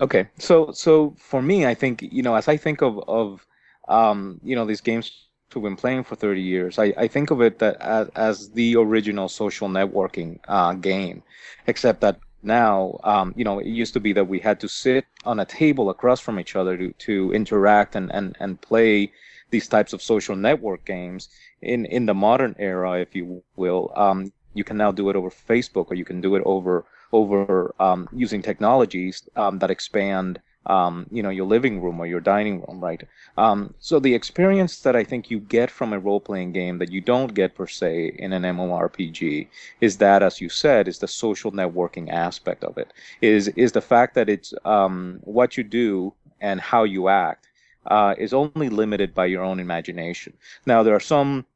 [0.00, 3.46] Okay, so so for me, I think you know, as I think of of
[3.88, 7.40] um, you know these games we've been playing for 30 years, I, I think of
[7.40, 11.22] it that as, as the original social networking uh, game,
[11.68, 15.06] except that now, um, you know, it used to be that we had to sit
[15.24, 19.12] on a table across from each other to, to interact and, and, and play
[19.54, 21.22] these types of social network games
[21.62, 23.24] in in the modern era, if you
[23.56, 23.82] will.
[24.04, 27.74] Um, you can now do it over Facebook, or you can do it over over
[27.86, 30.40] um, using technologies um, that expand.
[30.76, 33.02] Um, you know your living room or your dining room, right?
[33.36, 37.02] Um, so the experience that I think you get from a role-playing game that you
[37.12, 39.48] don't get per se in an MMORPG
[39.80, 42.88] is that, as you said, is the social networking aspect of it.
[43.20, 47.46] Is is the fact that it's um, what you do and how you act
[47.86, 50.32] uh, is only limited by your own imagination.
[50.66, 51.46] Now, there are some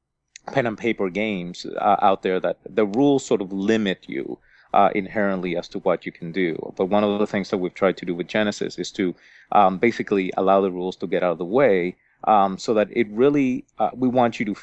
[0.53, 4.39] pen and paper games uh, out there that the rules sort of limit you
[4.75, 6.57] uh, inherently as to what you can do.
[6.77, 9.15] But one of the things that we've tried to do with Genesys is to
[9.53, 13.09] um, basically allow the rules to get out of the way um, so that it
[13.11, 14.57] really, uh, we want you to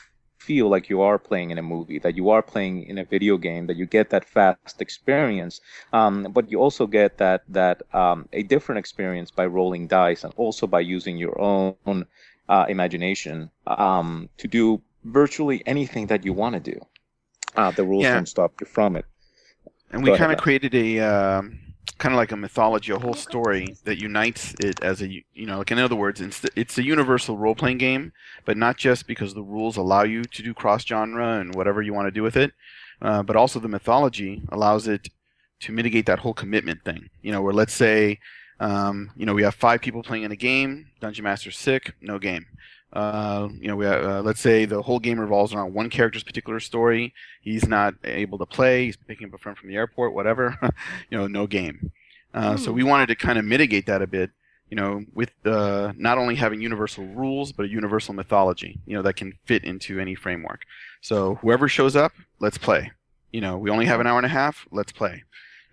[0.48, 3.36] feel like you are playing in a movie, that you are playing in a video
[3.38, 5.62] game, that you get that fast experience,
[5.94, 10.34] um, but you also get that that um, a different experience by rolling dice and
[10.38, 12.06] also by using your own
[12.50, 16.78] uh, imagination um, to do virtually anything that you want to do.
[17.56, 18.16] Uh, the rules yeah.
[18.16, 19.06] don't stop you from it.
[19.92, 21.60] And we kind of created a um,
[21.98, 25.60] kind of like a mythology, a whole story that unites it as a you know,
[25.60, 28.12] like in other words, it's the, it's a universal role playing game,
[28.44, 31.94] but not just because the rules allow you to do cross genre and whatever you
[31.94, 32.52] want to do with it,
[33.02, 35.10] uh, but also the mythology allows it
[35.62, 37.10] to mitigate that whole commitment thing.
[37.22, 38.20] You know, where let's say,
[38.60, 42.20] um, you know, we have five people playing in a game, Dungeon Master's sick, no
[42.20, 42.46] game.
[42.94, 46.60] Uh, you know, we uh, let's say the whole game revolves around one character's particular
[46.60, 47.14] story.
[47.42, 48.86] He's not able to play.
[48.86, 50.58] He's picking up a friend from the airport, whatever.
[51.10, 51.92] you know, no game.
[52.34, 52.60] Uh, mm.
[52.60, 54.32] So we wanted to kind of mitigate that a bit.
[54.70, 58.80] You know, with uh, not only having universal rules, but a universal mythology.
[58.86, 60.62] You know, that can fit into any framework.
[61.02, 62.92] So whoever shows up, let's play.
[63.32, 64.66] You know, we only have an hour and a half.
[64.72, 65.24] Let's play.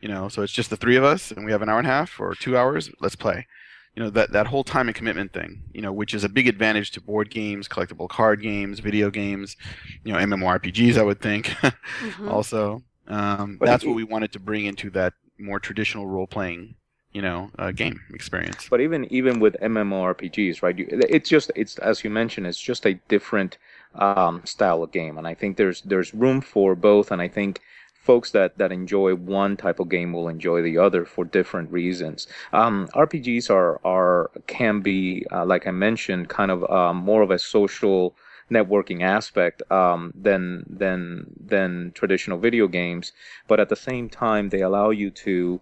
[0.00, 1.86] You know, so it's just the three of us, and we have an hour and
[1.86, 2.90] a half or two hours.
[3.00, 3.46] Let's play
[3.94, 6.48] you know that that whole time and commitment thing you know which is a big
[6.48, 9.56] advantage to board games collectible card games video games
[10.04, 12.28] you know mmorpgs i would think mm-hmm.
[12.28, 12.82] also.
[13.08, 16.76] Um, that's what we wanted to bring into that more traditional role playing
[17.12, 18.68] you know uh, game experience.
[18.70, 22.86] But even even with mmorpgs right you, it's just it's as you mentioned it's just
[22.86, 23.58] a different
[23.96, 25.18] um, style of game.
[25.18, 27.10] And i think there's there's room for both.
[27.10, 27.60] And i think
[28.02, 32.26] folks that, that enjoy one type of game will enjoy the other for different reasons.
[32.52, 37.30] Um, RPGs are are can be uh, like I mentioned, kind of um, more of
[37.30, 38.16] a social
[38.50, 43.12] networking aspect um, than than than traditional video games.
[43.48, 45.60] But at the same time, they allow you to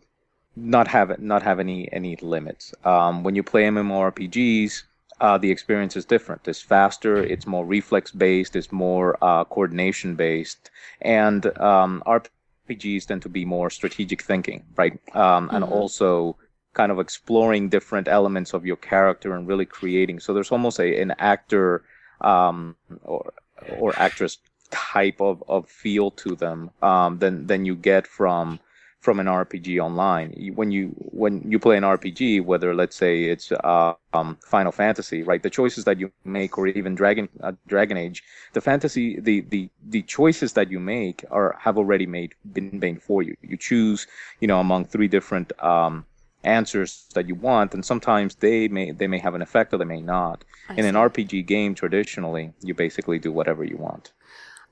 [0.57, 2.75] not have not have any any limits.
[2.85, 4.83] Um, when you play MMORPGs,
[5.21, 6.49] uh, the experience is different.
[6.49, 7.17] It's faster.
[7.23, 8.57] It's more reflex based.
[8.57, 10.71] It's more uh, coordination based,
[11.03, 14.95] and um, RPGs tend to be more strategic thinking, right?
[15.15, 15.57] Um, mm-hmm.
[15.57, 16.37] And also
[16.73, 20.21] kind of exploring different elements of your character and really creating.
[20.21, 21.85] So there's almost a an actor
[22.21, 23.33] um, or
[23.79, 24.39] or actress
[24.71, 28.61] type of, of feel to them um, than than you get from
[29.01, 30.53] from an RPG online.
[30.55, 35.23] When you when you play an RPG, whether let's say it's uh, um, Final Fantasy,
[35.23, 39.41] right, the choices that you make, or even Dragon uh, Dragon Age, the fantasy, the,
[39.41, 43.37] the the choices that you make are have already made been made for you.
[43.43, 44.07] You choose,
[44.41, 46.05] you know, among three different um,
[46.45, 49.85] answers that you want, and sometimes they may they may have an effect or they
[49.87, 50.45] may not.
[50.69, 50.89] I In see.
[50.89, 54.13] an RPG game, traditionally, you basically do whatever you want.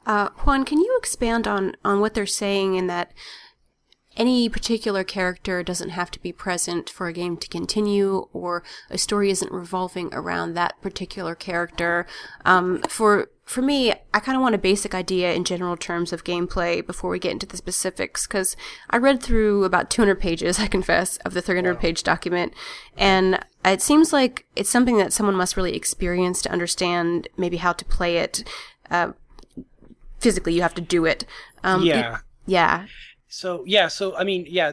[0.06, 3.12] Uh, Juan, can you expand on on what they're saying in that?
[4.18, 8.98] Any particular character doesn't have to be present for a game to continue, or a
[8.98, 12.04] story isn't revolving around that particular character.
[12.44, 16.22] Um, for for me, I kind of want a basic idea in general terms of
[16.22, 18.56] gameplay before we get into the specifics, because
[18.90, 22.52] I read through about 200 pages, I confess, of the 300 page document,
[22.96, 27.72] and it seems like it's something that someone must really experience to understand maybe how
[27.72, 28.44] to play it.
[28.90, 29.12] Uh,
[30.18, 31.24] physically, you have to do it.
[31.64, 32.16] Um, yeah.
[32.16, 32.86] It, yeah.
[33.28, 34.72] So yeah, so I mean, yeah,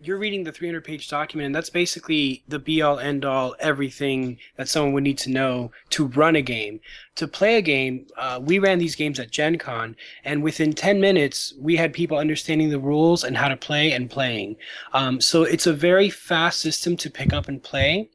[0.00, 4.38] you're reading the 300 page document, and that's basically the be all end all everything
[4.56, 6.80] that someone would need to know to run a game.
[7.16, 11.00] To play a game, uh, we ran these games at Gen Con, and within 10
[11.00, 14.56] minutes, we had people understanding the rules and how to play and playing.
[14.92, 18.10] Um, so it's a very fast system to pick up and play.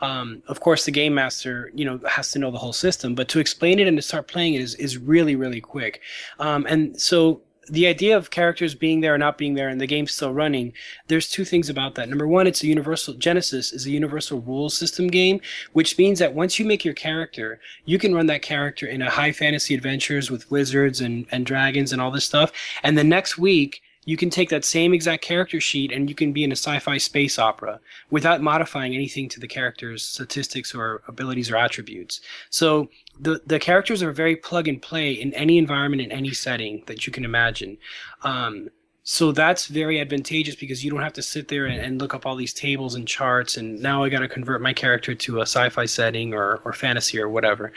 [0.00, 3.28] Um, of course, the game master, you know, has to know the whole system, but
[3.28, 6.00] to explain it and to start playing it is, is really, really quick.
[6.38, 9.86] Um, and so the idea of characters being there or not being there and the
[9.86, 10.72] game's still running
[11.08, 12.08] there's two things about that.
[12.08, 15.40] Number one it's a universal Genesys is a universal rules system game
[15.72, 19.10] which means that once you make your character you can run that character in a
[19.10, 22.52] high fantasy adventures with wizards and, and dragons and all this stuff.
[22.82, 26.32] And the next week you can take that same exact character sheet and you can
[26.32, 31.50] be in a sci-fi space opera without modifying anything to the character's statistics or abilities
[31.50, 32.20] or attributes.
[32.50, 32.88] So
[33.18, 37.06] the the characters are very plug and play in any environment in any setting that
[37.06, 37.78] you can imagine.
[38.22, 38.70] Um,
[39.06, 42.24] so that's very advantageous because you don't have to sit there and, and look up
[42.24, 45.42] all these tables and charts and now I got to convert my character to a
[45.42, 47.70] sci-fi setting or, or fantasy or whatever.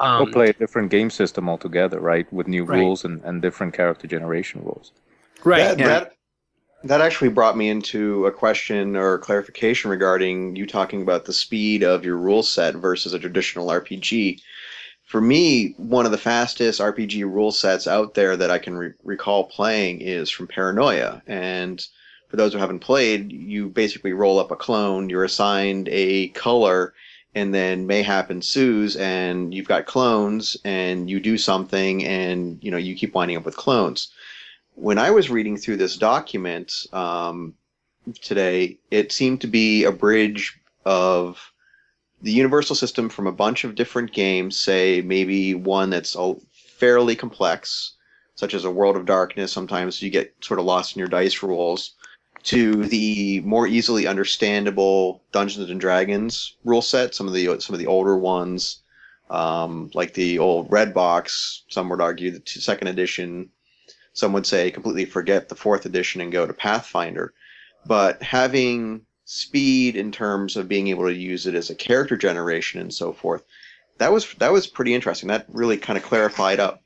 [0.00, 2.30] Um, or play a different game system altogether, right?
[2.32, 2.78] With new right.
[2.78, 4.92] rules and, and different character generation rules.
[5.44, 5.58] Right.
[5.60, 5.86] That, yeah.
[5.88, 6.12] that
[6.84, 11.82] that actually brought me into a question or clarification regarding you talking about the speed
[11.82, 14.40] of your rule set versus a traditional RPG.
[15.04, 18.92] For me, one of the fastest RPG rule sets out there that I can re-
[19.02, 21.20] recall playing is from Paranoia.
[21.26, 21.84] And
[22.28, 26.94] for those who haven't played, you basically roll up a clone, you're assigned a color,
[27.34, 32.76] and then mayhap ensues, and you've got clones, and you do something, and you know
[32.76, 34.10] you keep winding up with clones
[34.80, 37.54] when I was reading through this document um,
[38.22, 41.52] today, it seemed to be a bridge of
[42.22, 46.16] the universal system from a bunch of different games, say maybe one that's
[46.78, 47.92] fairly complex,
[48.36, 49.52] such as a World of Darkness.
[49.52, 51.94] Sometimes you get sort of lost in your dice rolls.
[52.44, 57.78] To the more easily understandable Dungeons and Dragons rule set, some of the some of
[57.78, 58.80] the older ones,
[59.28, 61.64] um, like the old Red Box.
[61.68, 63.50] Some would argue the second edition
[64.12, 67.32] some would say completely forget the fourth edition and go to Pathfinder.
[67.86, 72.80] But having speed in terms of being able to use it as a character generation
[72.80, 73.42] and so forth,
[73.98, 75.28] that was that was pretty interesting.
[75.28, 76.82] That really kind of clarified up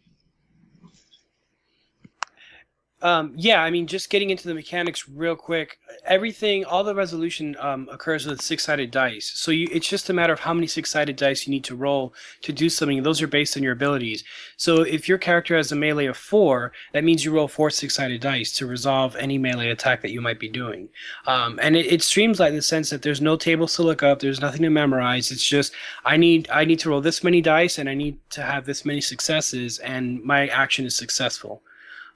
[3.05, 5.79] Um, yeah, I mean, just getting into the mechanics real quick.
[6.07, 9.31] Everything, all the resolution um, occurs with six-sided dice.
[9.35, 12.15] So you, it's just a matter of how many six-sided dice you need to roll
[12.41, 13.03] to do something.
[13.03, 14.25] Those are based on your abilities.
[14.57, 18.23] So if your character has a melee of four, that means you roll four six-sided
[18.23, 20.89] dice to resolve any melee attack that you might be doing.
[21.27, 24.21] Um, and it, it streamlines in the sense that there's no tables to look up.
[24.21, 25.31] There's nothing to memorize.
[25.31, 25.75] It's just
[26.07, 28.87] I need I need to roll this many dice and I need to have this
[28.87, 31.61] many successes, and my action is successful.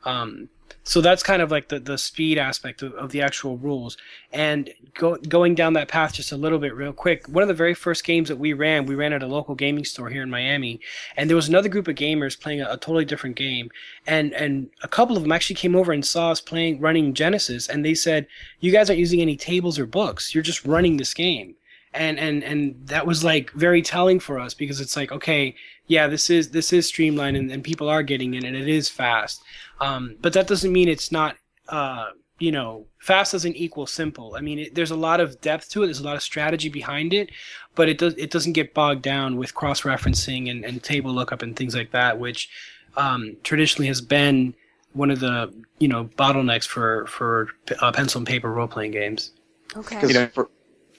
[0.04, 0.48] Um,
[0.84, 3.96] so that's kind of like the, the speed aspect of, of the actual rules.
[4.32, 7.54] And go, going down that path just a little bit real quick, one of the
[7.54, 10.30] very first games that we ran, we ran at a local gaming store here in
[10.30, 10.80] Miami,
[11.16, 13.70] and there was another group of gamers playing a, a totally different game.
[14.06, 17.68] And and a couple of them actually came over and saw us playing running Genesys,
[17.68, 18.26] and they said,
[18.60, 20.34] "You guys aren't using any tables or books.
[20.34, 21.54] You're just running this game."
[21.94, 25.54] And and and that was like very telling for us because it's like okay
[25.86, 28.88] yeah this is this is streamlined and, and people are getting in and it is
[28.88, 29.42] fast.
[29.80, 31.36] Um, but that doesn't mean it's not
[31.68, 34.34] uh, you know fast doesn't equal simple.
[34.36, 35.86] I mean it, there's a lot of depth to it.
[35.86, 37.30] There's a lot of strategy behind it
[37.74, 41.42] but it does it doesn't get bogged down with cross referencing and, and table lookup
[41.42, 42.50] and things like that which
[42.96, 44.54] um, traditionally has been
[44.92, 47.48] one of the you know bottlenecks for for
[47.80, 49.32] uh, pencil and paper role playing games.
[49.76, 50.06] Okay.
[50.06, 50.50] You know, for-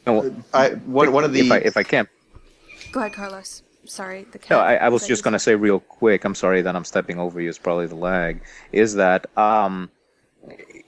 [0.06, 2.08] No, I one one of the if I if I can.
[2.92, 3.64] Go ahead, Carlos.
[3.86, 4.52] Sorry, the cat.
[4.52, 6.24] No, I, I was just going to say real quick.
[6.24, 7.50] I'm sorry that I'm stepping over you.
[7.50, 8.42] It's probably the lag.
[8.72, 9.90] Is that um,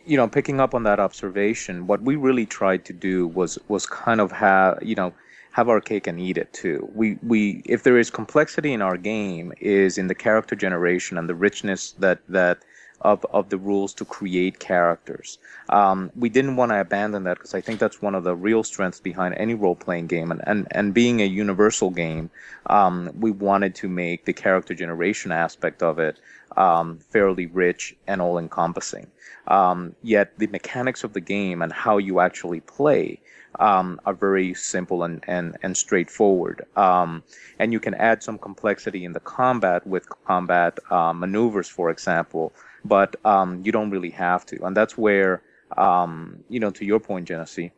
[0.05, 3.85] you know, picking up on that observation, what we really tried to do was was
[3.85, 5.13] kind of have you know
[5.51, 6.89] have our cake and eat it too.
[6.93, 11.29] We we if there is complexity in our game is in the character generation and
[11.29, 12.59] the richness that that
[13.01, 15.37] of, of the rules to create characters.
[15.69, 18.63] Um, we didn't want to abandon that because I think that's one of the real
[18.63, 20.31] strengths behind any role playing game.
[20.31, 22.29] And, and, and being a universal game,
[22.67, 26.19] um, we wanted to make the character generation aspect of it
[26.57, 29.07] um, fairly rich and all encompassing.
[29.47, 33.19] Um, yet the mechanics of the game and how you actually play
[33.59, 36.65] um, are very simple and, and, and straightforward.
[36.75, 37.23] Um,
[37.59, 42.53] and you can add some complexity in the combat with combat uh, maneuvers, for example,
[42.85, 44.65] but um, you don't really have to.
[44.65, 45.41] And that's where,
[45.77, 47.71] um, you know, to your point, Jenesee,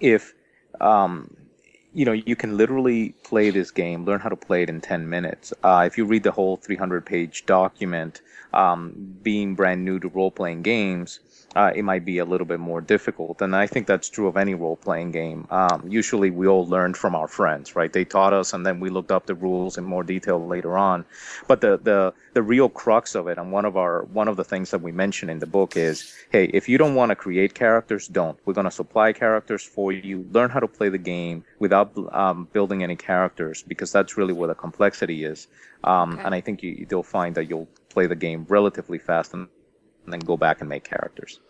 [0.00, 0.34] if
[0.80, 1.36] um,
[1.94, 5.08] you know, you can literally play this game, learn how to play it in 10
[5.08, 5.52] minutes.
[5.62, 8.22] Uh, if you read the whole 300 page document,
[8.54, 11.20] um, being brand new to role playing games,
[11.56, 13.42] uh, it might be a little bit more difficult.
[13.42, 15.46] And I think that's true of any role playing game.
[15.50, 17.92] Um, usually we all learned from our friends, right?
[17.92, 21.04] They taught us and then we looked up the rules in more detail later on.
[21.48, 24.44] But the, the, the real crux of it, and one of our one of the
[24.44, 27.54] things that we mention in the book is, hey, if you don't want to create
[27.54, 28.38] characters, don't.
[28.44, 30.26] We're going to supply characters for you.
[30.32, 34.48] Learn how to play the game without um, building any characters, because that's really where
[34.48, 35.48] the complexity is.
[35.84, 36.22] Um, Okay.
[36.24, 39.48] And I think you, you'll find that you'll play the game relatively fast and,
[40.04, 41.40] and then go back and make characters.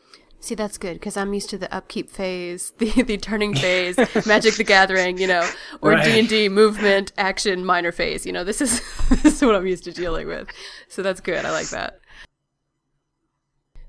[0.40, 3.96] See, that's good because I'm used to the upkeep phase, the the turning phase,
[4.26, 5.48] Magic the Gathering, you know,
[5.80, 8.26] or D and D movement, action, minor phase.
[8.26, 8.82] You know, this is
[9.22, 10.48] this is what I'm used to dealing with.
[10.88, 11.44] So that's good.
[11.44, 12.00] I like that.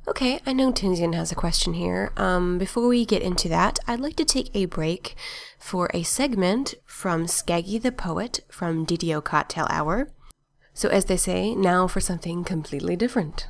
[0.06, 2.12] Okay, I know Tunisian has a question here.
[2.18, 5.16] Um, before we get into that, I'd like to take a break
[5.58, 10.12] for a segment from Skaggy the Poet from DDO Cocktail Hour.
[10.74, 13.48] So, as they say, now for something completely different.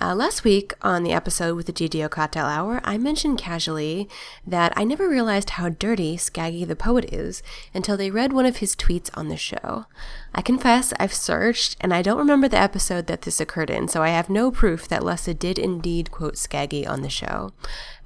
[0.00, 4.08] Uh, last week on the episode with the DDO Cocktail Hour, I mentioned casually
[4.44, 8.56] that I never realized how dirty Skaggy the Poet is until they read one of
[8.56, 9.86] his tweets on the show.
[10.34, 14.02] I confess I've searched and I don't remember the episode that this occurred in, so
[14.02, 17.52] I have no proof that Lessa did indeed quote Skaggy on the show.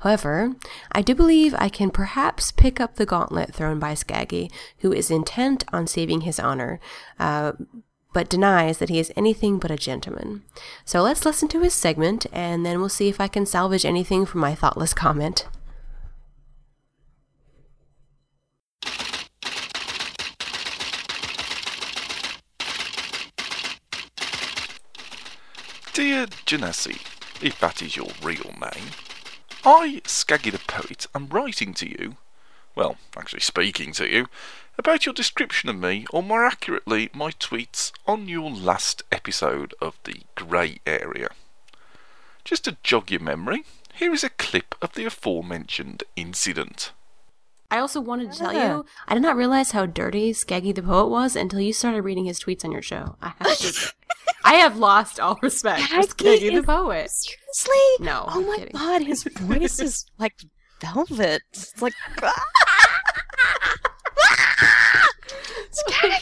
[0.01, 0.57] However,
[0.93, 5.11] I do believe I can perhaps pick up the gauntlet thrown by Skaggy, who is
[5.11, 6.81] intent on saving his honor.
[7.19, 7.53] Uh,
[8.13, 10.43] but denies that he is anything but a gentleman.
[10.85, 14.27] So let's listen to his segment, and then we'll see if I can salvage anything
[14.27, 15.47] from my thoughtless comment.
[25.93, 27.01] Dear Jenesee,
[27.43, 28.85] if that is your real name,
[29.65, 32.17] I, Skaggy the Poet, am writing to you,
[32.77, 34.29] well, actually speaking to you,
[34.79, 39.99] about your description of me, or more accurately, my tweets on your last episode of
[40.05, 41.29] the Grey Area.
[42.45, 43.65] Just to jog your memory,
[43.95, 46.93] here is a clip of the aforementioned incident.
[47.71, 48.77] I also wanted to tell ah.
[48.77, 52.25] you, I did not realize how dirty Skaggy the Poet was until you started reading
[52.25, 53.17] his tweets on your show.
[53.21, 53.93] I have to
[54.45, 57.11] I have lost all respect for Skaggy Skaggy the Poet.
[57.11, 58.07] Seriously?
[58.07, 58.73] No, Oh I'm my kidding.
[58.73, 60.41] god, his voice is like
[60.81, 61.43] velvet.
[61.53, 61.93] It's like.
[65.71, 66.15] Skaggy!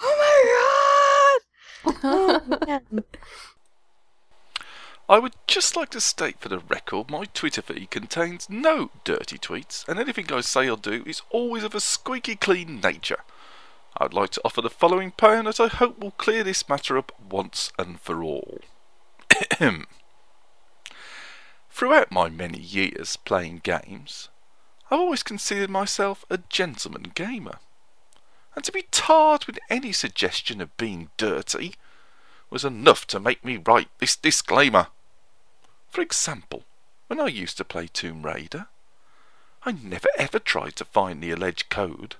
[0.00, 1.40] Oh
[1.84, 2.00] my god!
[2.04, 3.04] Oh man.
[5.06, 9.36] I would just like to state for the record my Twitter feed contains no dirty
[9.36, 13.20] tweets, and anything I say or do is always of a squeaky clean nature.
[13.96, 16.96] I would like to offer the following poem that I hope will clear this matter
[16.96, 18.60] up once and for all.
[21.70, 24.30] Throughout my many years playing games,
[24.90, 27.58] I've always considered myself a gentleman gamer.
[28.54, 31.74] And to be tarred with any suggestion of being dirty
[32.50, 34.88] was enough to make me write this disclaimer.
[35.90, 36.64] For example,
[37.08, 38.68] when I used to play Tomb Raider,
[39.64, 42.16] I never ever tried to find the alleged code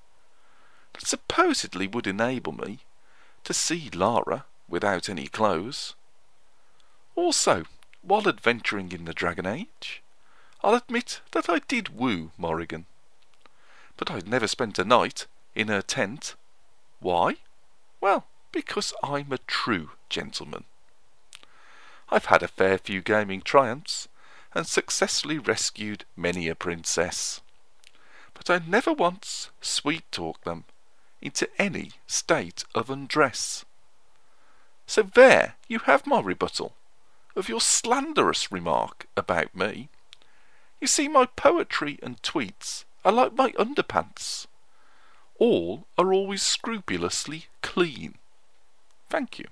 [0.95, 2.81] that supposedly would enable me
[3.45, 5.95] to see Lara without any clothes.
[7.15, 7.65] Also,
[8.03, 10.03] while adventuring in the Dragon Age,
[10.63, 12.87] I'll admit that I did woo Morrigan.
[13.97, 16.35] but I'd never spent a night in her tent.
[17.01, 17.37] Why?
[18.01, 20.65] Well, because I'm a true gentleman.
[22.11, 24.09] I've had a fair few gaming triumphs,
[24.55, 27.41] and successfully rescued many a princess.
[28.35, 30.65] But I never once sweet talked them
[31.21, 33.65] into any state of undress.
[34.87, 36.75] So there you have my rebuttal
[37.35, 39.89] of your slanderous remark about me.
[40.81, 44.47] You see, my poetry and tweets are like my underpants.
[45.39, 48.15] All are always scrupulously clean.
[49.11, 49.47] Thank you.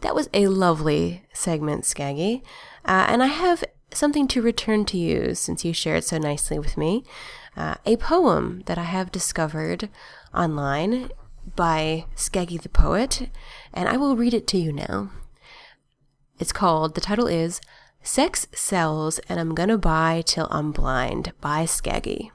[0.00, 2.42] That was a lovely segment, Skaggy.
[2.84, 6.76] Uh, and I have something to return to you since you shared so nicely with
[6.76, 7.04] me.
[7.56, 9.88] Uh, a poem that I have discovered
[10.34, 11.10] online
[11.54, 13.30] by Skaggy the Poet,
[13.72, 15.10] and I will read it to you now.
[16.38, 17.60] It's called, the title is
[18.02, 22.30] Sex Sells and I'm Gonna Buy Till I'm Blind by Skaggy,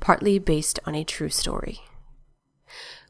[0.00, 1.80] partly based on a true story.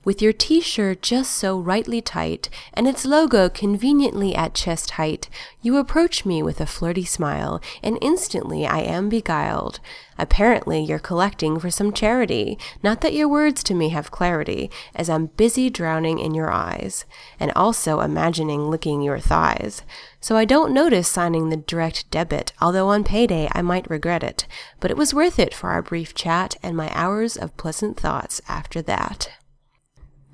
[0.09, 5.29] With your t shirt just so rightly tight and its logo conveniently at chest height,
[5.61, 9.81] you approach me with a flirty smile, and instantly I am beguiled.
[10.17, 12.59] Apparently, you're collecting for some charity.
[12.83, 17.05] Not that your words to me have clarity, as I'm busy drowning in your eyes,
[17.39, 19.83] and also imagining licking your thighs.
[20.23, 24.47] So I don't notice signing the direct debit, although on payday I might regret it.
[24.81, 28.41] But it was worth it for our brief chat and my hours of pleasant thoughts
[28.49, 29.29] after that.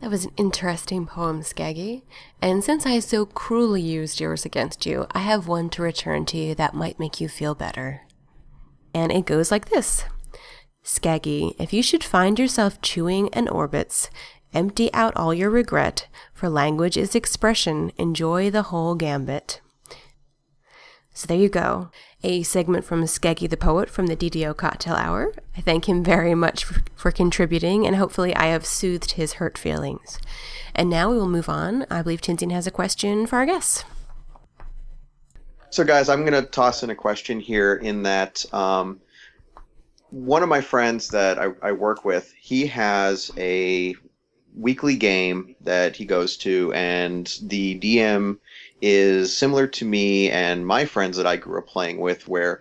[0.05, 2.03] That was an interesting poem, Skaggy.
[2.43, 6.37] And since I so cruelly used yours against you, I have one to return to
[6.37, 8.03] you that might make you feel better.
[8.93, 10.05] And it goes like this
[10.83, 14.11] Skaggy, if you should find yourself chewing an orbits,
[14.53, 19.63] empty out all your regret, for language is expression, enjoy the whole gambit.
[21.15, 21.91] So there you go.
[22.27, 25.35] A segment from Skaggy the Poet from the DDO Cocktail Hour.
[25.59, 29.59] I thank him very much for, for, contributing, and hopefully I have soothed his hurt
[29.59, 30.19] feelings.
[30.75, 31.85] And now we will move on.
[31.91, 33.85] I believe Tinsian has a question for our guests.
[35.69, 39.03] So, guys, I'm going to toss in a question here in that um,
[40.09, 43.95] one of my friends that I, I work with, he has a
[44.57, 48.39] weekly game that he goes to, and the DM
[48.85, 52.61] is similar to me and my friends that I grew up playing with, where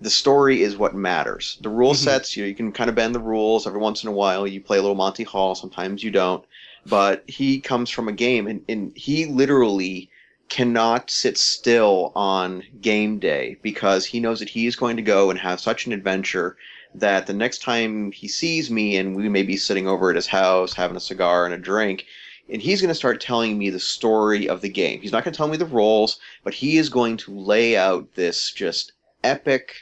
[0.00, 1.58] the story is what matters.
[1.62, 2.04] The rule mm-hmm.
[2.04, 4.46] sets, you, know, you can kind of bend the rules every once in a while.
[4.46, 6.44] You play a little Monty Haul, sometimes you don't.
[6.86, 10.10] But he comes from a game, and, and he literally
[10.48, 15.30] cannot sit still on game day because he knows that he is going to go
[15.30, 16.56] and have such an adventure
[16.94, 20.28] that the next time he sees me and we may be sitting over at his
[20.28, 22.06] house having a cigar and a drink,
[22.48, 25.00] and he's going to start telling me the story of the game.
[25.00, 28.14] He's not going to tell me the roles, but he is going to lay out
[28.14, 28.92] this just
[29.22, 29.74] epic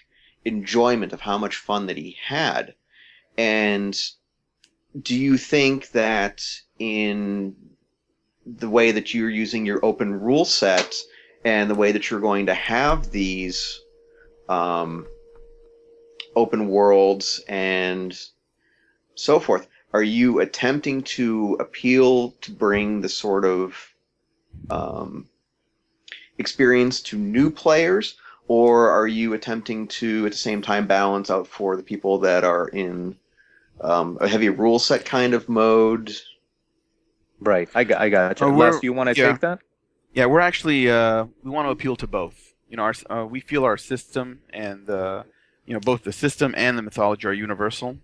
[0.45, 2.75] enjoyment of how much fun that he had.
[3.37, 3.99] And
[5.01, 6.45] do you think that
[6.79, 7.57] in
[8.45, 10.95] the way that you're using your open rule set
[11.45, 13.81] and the way that you're going to have these
[14.49, 15.07] um,
[16.37, 18.17] open worlds and
[19.15, 23.95] so forth, are you attempting to appeal to bring the sort of
[24.71, 25.29] um,
[26.39, 28.17] experience to new players,
[28.49, 32.45] or are you attempting to at the same time balance out for the people that
[32.45, 33.17] are in
[33.81, 36.13] um, a heavy rule set kind of mode?
[37.41, 38.47] Right, I got, I got you.
[38.47, 39.33] Les, you want to yeah.
[39.33, 39.59] take that?
[40.15, 42.55] Yeah, we're actually uh, we want to appeal to both.
[42.69, 45.25] You know, our, uh, we feel our system and uh,
[45.67, 47.99] you know both the system and the mythology are universal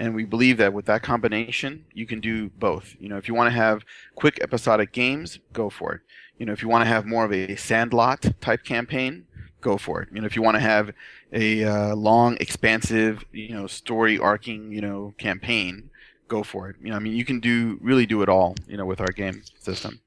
[0.00, 2.96] and we believe that with that combination, you can do both.
[2.98, 3.84] You know, if you want to have
[4.14, 6.00] quick episodic games, go for it.
[6.38, 9.26] You know, if you want to have more of a sandlot type campaign,
[9.60, 10.08] go for it.
[10.10, 10.92] You know, if you want to have
[11.34, 15.90] a uh, long, expansive, you know, story arcing, you know, campaign,
[16.28, 16.76] go for it.
[16.82, 18.56] You know, I mean, you can do really do it all.
[18.66, 20.00] You know, with our game system,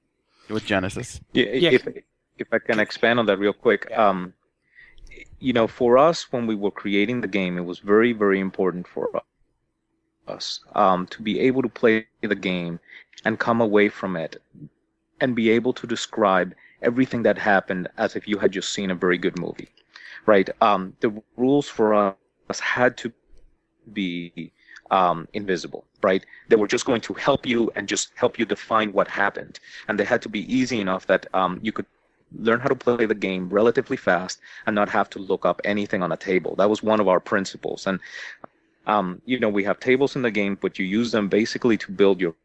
[0.50, 1.52] with Genesys Yeah.
[1.54, 1.70] yeah.
[1.70, 1.88] If
[2.40, 3.96] if I can expand on that real quick.
[3.96, 4.34] Um,
[5.40, 8.88] you know, for us, when we were creating the game, it was very, very important
[8.88, 9.24] for us
[10.28, 12.80] us um, to be able to play the game
[13.26, 14.42] and come away from it
[15.22, 18.96] and be able to describe everything that happened as if you had just seen a
[18.96, 19.70] very good movie,
[20.26, 20.50] right?
[20.62, 21.94] Um, the rules for
[22.50, 23.12] us had to
[23.94, 24.52] be
[24.92, 26.26] um, invisible, right?
[26.50, 30.00] They were just going to help you and just help you define what happened, and
[30.00, 31.86] they had to be easy enough that um, you could
[32.36, 36.02] learn how to play the game relatively fast and not have to look up anything
[36.02, 36.56] on a table.
[36.56, 38.00] That was one of our principles, and
[38.86, 41.92] um, you know, we have tables in the game, but you use them basically to
[41.92, 42.36] build your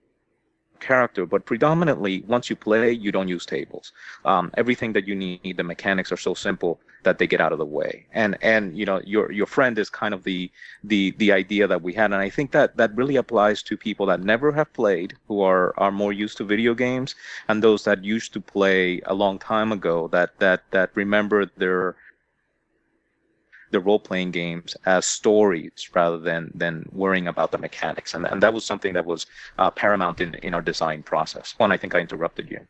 [0.80, 3.92] character, but predominantly once you play, you don't use tables.
[4.24, 7.58] Um, everything that you need, the mechanics are so simple that they get out of
[7.58, 8.06] the way.
[8.12, 10.50] And and you know your your friend is kind of the
[10.84, 14.06] the the idea that we had, and I think that that really applies to people
[14.06, 17.14] that never have played, who are are more used to video games,
[17.48, 21.96] and those that used to play a long time ago that that that remember their
[23.70, 28.14] the role playing games as stories rather than than worrying about the mechanics.
[28.14, 29.26] And, and that was something that was
[29.58, 31.54] uh, paramount in, in our design process.
[31.58, 32.60] Juan, I think I interrupted you.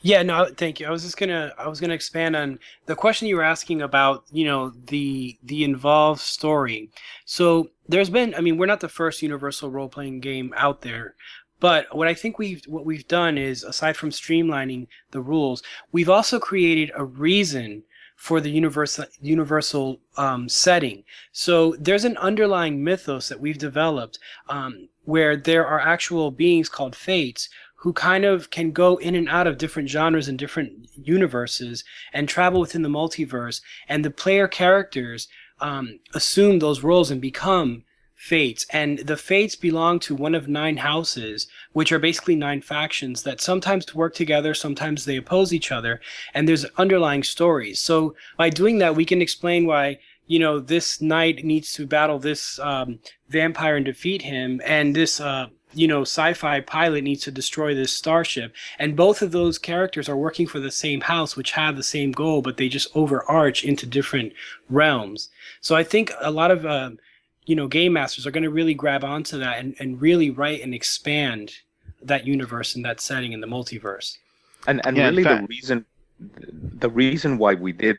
[0.00, 0.86] Yeah, no, thank you.
[0.86, 4.24] I was just gonna I was gonna expand on the question you were asking about,
[4.30, 6.90] you know, the the involved story.
[7.24, 11.14] So there's been I mean, we're not the first universal role playing game out there.
[11.60, 16.10] But what I think we've what we've done is aside from streamlining the rules, we've
[16.10, 17.82] also created a reason
[18.18, 21.04] for the universal universal um, setting.
[21.30, 26.96] So there's an underlying mythos that we've developed um, where there are actual beings called
[26.96, 31.84] fates who kind of can go in and out of different genres and different universes
[32.12, 33.60] and travel within the multiverse.
[33.88, 35.28] And the player characters
[35.60, 37.84] um, assume those roles and become
[38.18, 38.66] fates.
[38.70, 43.40] And the fates belong to one of nine houses, which are basically nine factions that
[43.40, 46.00] sometimes work together, sometimes they oppose each other.
[46.34, 47.80] And there's underlying stories.
[47.80, 52.18] So by doing that, we can explain why you know this knight needs to battle
[52.18, 52.98] this um,
[53.30, 57.92] vampire and defeat him, and this uh, you know, sci-fi pilot needs to destroy this
[57.92, 61.82] starship, and both of those characters are working for the same house, which have the
[61.82, 64.32] same goal, but they just overarch into different
[64.68, 65.28] realms.
[65.60, 66.90] So I think a lot of uh,
[67.48, 70.62] you know game masters are going to really grab onto that and, and really write
[70.62, 71.52] and expand
[72.02, 74.18] that universe and that setting in the multiverse.
[74.66, 75.84] And and yeah, really the reason
[76.20, 77.98] the reason why we did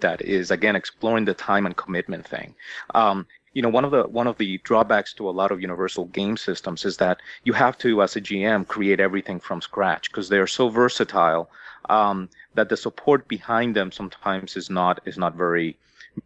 [0.00, 2.54] that is again exploring the time and commitment thing.
[2.94, 6.06] Um, you know one of the one of the drawbacks to a lot of universal
[6.06, 10.30] game systems is that you have to as a gm create everything from scratch because
[10.30, 11.50] they are so versatile
[11.90, 15.76] um, that the support behind them sometimes is not is not very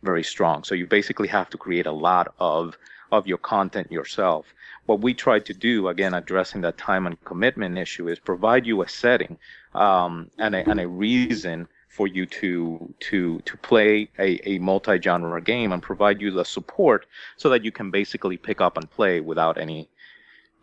[0.02, 0.64] very strong.
[0.64, 2.76] So you basically have to create a lot of
[3.12, 4.46] of your content yourself.
[4.86, 8.82] What we try to do again addressing that time and commitment issue is provide you
[8.82, 9.38] a setting
[9.74, 15.40] um, and, a, and a reason for you to to to play a, a multi-genre
[15.40, 17.06] game and provide you the support
[17.36, 19.88] so that you can basically pick up and play without any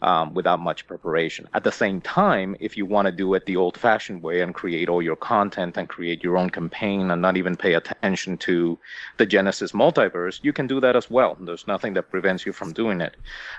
[0.03, 1.47] um, without much preparation.
[1.53, 4.89] At the same time, if you want to do it the old-fashioned way and create
[4.89, 8.77] all your content and create your own campaign and not even pay attention to
[9.17, 11.37] the Genesys multiverse, you can do that as well.
[11.39, 13.15] There's nothing that prevents you from doing it.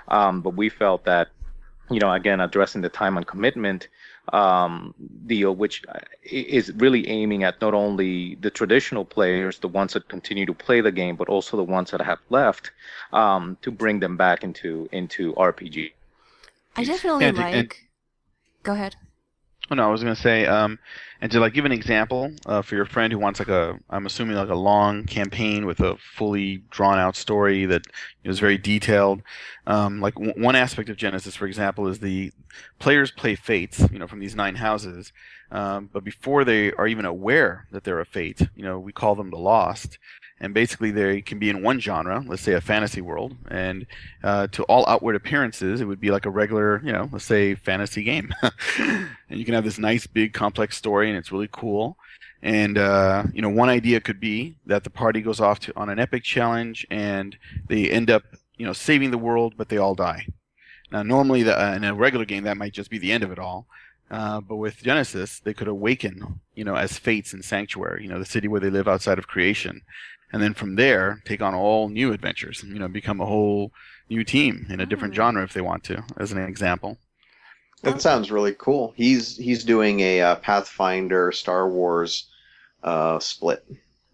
[0.07, 1.29] Um, but we felt that,
[1.89, 3.87] you know, again, addressing the time and commitment
[4.31, 4.93] um,
[5.25, 10.07] deal, which uh, is really aiming at not only the traditional players, the ones that
[10.09, 12.71] continue to play the game, but also the ones that have left,
[13.13, 15.91] um, to bring them back into into RPG.
[16.75, 17.53] I definitely and, like.
[17.53, 17.73] And,
[18.63, 18.95] Go ahead.
[19.71, 20.77] Oh no, I was gonna say, um,
[21.21, 24.05] and to like give an example uh, for your friend who wants like a, I'm
[24.05, 27.81] assuming like a long campaign with a fully drawn out story that
[28.23, 29.23] is very detailed.
[29.65, 32.31] Um, like w- one aspect of Genesys, for example, is the
[32.77, 35.11] players play fates, you know, from these nine houses,
[35.51, 39.15] um, but before they are even aware that they're a fate, you know, we call
[39.15, 39.97] them the lost
[40.41, 43.85] and basically they can be in one genre, let's say a fantasy world, and
[44.23, 47.55] uh, to all outward appearances, it would be like a regular, you know, let's say
[47.55, 48.33] fantasy game,
[48.77, 51.97] and you can have this nice, big, complex story, and it's really cool.
[52.41, 55.89] And uh, you know, one idea could be that the party goes off to, on
[55.89, 58.23] an epic challenge, and they end up,
[58.57, 60.27] you know, saving the world, but they all die.
[60.91, 63.31] Now, normally, the, uh, in a regular game, that might just be the end of
[63.31, 63.67] it all.
[64.11, 68.19] Uh, but with Genesys, they could awaken, you know, as fates in Sanctuary, you know,
[68.19, 69.81] the city where they live outside of creation
[70.31, 73.71] and then from there take on all new adventures you know become a whole
[74.09, 75.17] new team in a different mm.
[75.17, 76.97] genre if they want to as an example.
[77.81, 78.93] That sounds really cool.
[78.95, 82.29] He's he's doing a uh, pathfinder star wars
[82.83, 83.65] uh, split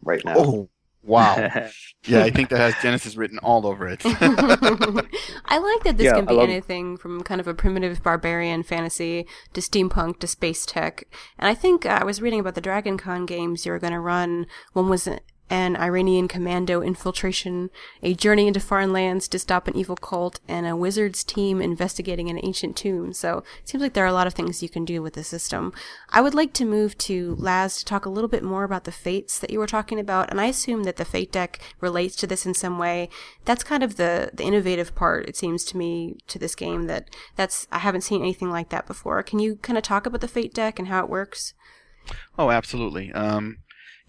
[0.04, 0.36] right now.
[0.38, 0.70] Oh
[1.04, 1.70] wow.
[2.08, 4.02] Yeah i think that has Genesys written all over it.
[4.06, 9.28] I like that this yeah, can be anything from kind of a primitive barbarian fantasy
[9.54, 11.04] to steampunk to space tech.
[11.38, 13.94] And i think uh, i was reading about the dragon con games you were going
[13.94, 15.08] to run one was
[15.52, 17.70] an Iranian commando infiltration,
[18.02, 22.30] a journey into foreign lands to stop an evil cult, and a wizard's team investigating
[22.30, 23.12] an ancient tomb.
[23.12, 25.26] So it seems like there are a lot of things you can do with the
[25.26, 25.74] system.
[26.10, 28.94] I would like to move to Laz to talk a little bit more about the
[28.94, 32.28] fates that you were talking about, and I assume that the fate deck relates to
[32.28, 33.10] this in some way.
[33.44, 37.14] That's kind of the, the innovative part, it seems to me, to this game that
[37.36, 39.22] that's I haven't seen anything like that before.
[39.22, 41.54] Can you kind of talk about the fate deck and how it works?
[42.40, 43.12] Oh, absolutely.
[43.12, 43.58] Um,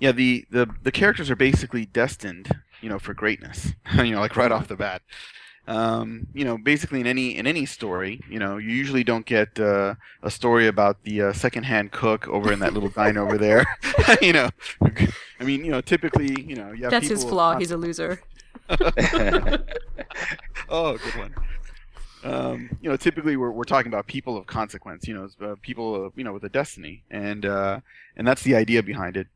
[0.03, 2.51] yeah, the, the the characters are basically destined,
[2.81, 3.73] you know, for greatness.
[3.95, 5.01] you know, like right off the bat.
[5.69, 9.61] um, you know, basically in any in any story, you know, you usually don't get
[9.61, 9.95] uh,
[10.25, 13.65] a story about the uh, secondhand cook over in that little diner over there.
[14.21, 14.51] you know,
[15.39, 17.59] I mean, you know, typically, you know, you That's his people- flaw.
[17.59, 18.21] He's a loser.
[20.69, 21.35] oh, good one.
[22.25, 25.07] Um, you know, typically we're, we're talking about people of consequence.
[25.07, 27.79] You know, uh, people of, you know with a destiny, and uh,
[28.17, 29.29] and that's the idea behind it.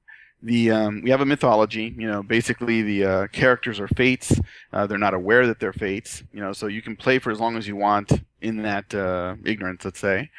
[0.43, 1.95] The um, we have a mythology.
[1.97, 4.39] You know, basically the uh, characters are fates.
[4.72, 6.22] Uh, they're not aware that they're fates.
[6.32, 9.37] You know, so you can play for as long as you want in that uh,
[9.45, 10.30] ignorance, let's say,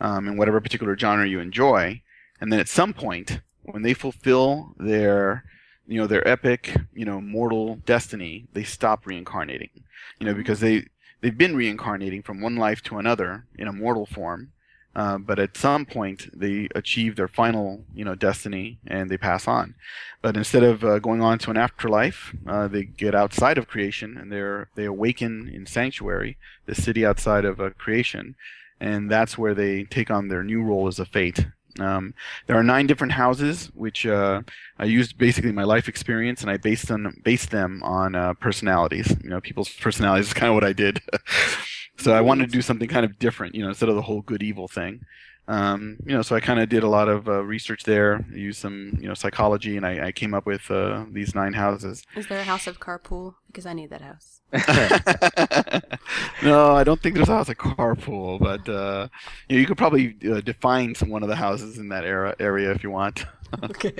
[0.00, 2.02] um, in whatever particular genre you enjoy,
[2.40, 5.44] and then at some point when they fulfill their
[5.86, 9.70] you know their epic you know mortal destiny they stop reincarnating
[10.18, 10.86] you know because they
[11.20, 14.52] they've been reincarnating from one life to another in a mortal form
[14.98, 19.46] uh, but at some point they achieve their final you know destiny and they pass
[19.46, 19.74] on
[20.22, 24.16] but instead of uh, going on to an afterlife uh, they get outside of creation
[24.18, 26.36] and they're they awaken in sanctuary
[26.66, 28.34] the city outside of uh, creation
[28.80, 31.46] and that's where they take on their new role as a fate
[31.80, 32.12] um,
[32.48, 34.42] there are nine different houses, which uh,
[34.80, 39.14] I used basically my life experience, and I based them based them on uh, personalities.
[39.22, 41.00] You know, people's personalities is kind of what I did.
[41.98, 44.22] so I wanted to do something kind of different, you know, instead of the whole
[44.22, 45.04] good evil thing.
[45.48, 48.60] Um, you know, so I kind of did a lot of uh, research there, used
[48.60, 52.04] some you know psychology, and I, I came up with uh, these nine houses.
[52.14, 53.34] Is there a house of carpool?
[53.46, 54.42] Because I need that house.
[56.42, 59.08] no, I don't think there's a house of carpool, but uh,
[59.48, 62.36] you, know, you could probably uh, define some one of the houses in that era
[62.38, 63.24] area if you want.
[63.62, 63.94] Okay.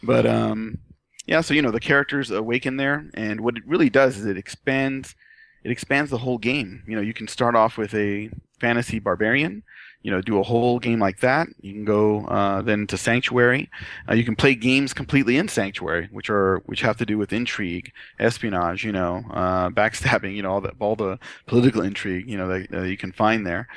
[0.00, 0.78] But um,
[1.26, 4.38] yeah, so you know the characters awaken there, and what it really does is it
[4.38, 5.16] expands,
[5.64, 6.82] it expands the whole game.
[6.86, 8.30] You know, you can start off with a
[8.60, 9.62] fantasy barbarian,
[10.02, 11.48] you know, do a whole game like that.
[11.60, 13.68] You can go uh, then to Sanctuary.
[14.08, 17.32] Uh, you can play games completely in Sanctuary, which are which have to do with
[17.32, 22.36] intrigue, espionage, you know, uh, backstabbing, you know, all the all the political intrigue, you
[22.36, 23.68] know, that you can find there.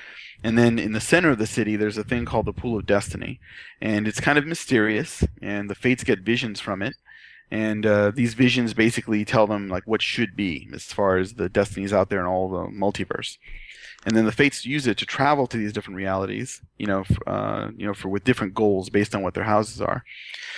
[0.43, 2.87] And then in the center of the city, there's a thing called the Pool of
[2.87, 3.39] Destiny,
[3.79, 6.95] and it's kind of mysterious, and the Fates get visions from it.
[7.51, 11.49] And uh, these visions basically tell them like what should be as far as the
[11.49, 13.37] destinies out there in all the multiverse.
[14.05, 17.27] And then the fates use it to travel to these different realities you know f-
[17.27, 20.03] uh, you know for with different goals based on what their houses are.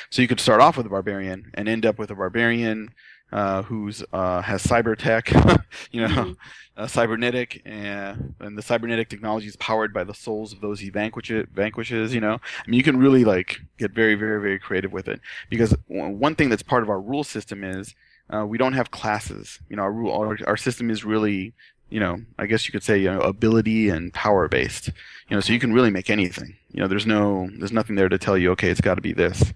[0.09, 2.89] So you could start off with a barbarian and end up with a barbarian
[3.33, 5.31] uh, who's uh, has cyber tech
[5.91, 6.37] you know Mhm.
[6.77, 10.89] uh, cybernetic and, and the cybernetic technology is powered by the souls of those he
[10.89, 14.93] vanquish vanquishes you know i mean you can really like get very very very creative
[14.93, 15.19] with it
[15.49, 17.95] because w- one thing that's part of our rule system is
[18.33, 21.53] uh, we don't have classes you know our rule our, our system is really
[21.89, 24.87] you know, I guess you could say, you know, ability and power based.
[25.29, 26.55] You know, so you can really make anything.
[26.71, 29.13] You know, there's no, there's nothing there to tell you, okay, it's got to be
[29.13, 29.53] this.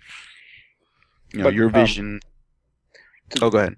[1.34, 2.20] You know, But, your um, vision.
[3.42, 3.76] Oh, go ahead.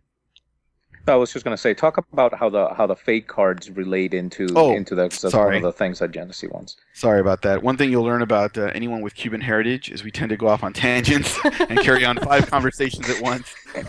[1.08, 4.48] I was just gonna say, talk about how the how the fate cards relate into
[4.56, 5.56] Oh, into the that's sorry.
[5.56, 6.78] one of the things that Jenesee wants.
[6.94, 7.64] Sorry about that.
[7.64, 10.48] One thing you'll learn about uh, anyone with Cuban heritage is we tend to go
[10.48, 11.36] off on tangents
[11.68, 13.56] and carry on five conversations at once.
[13.76, 13.82] All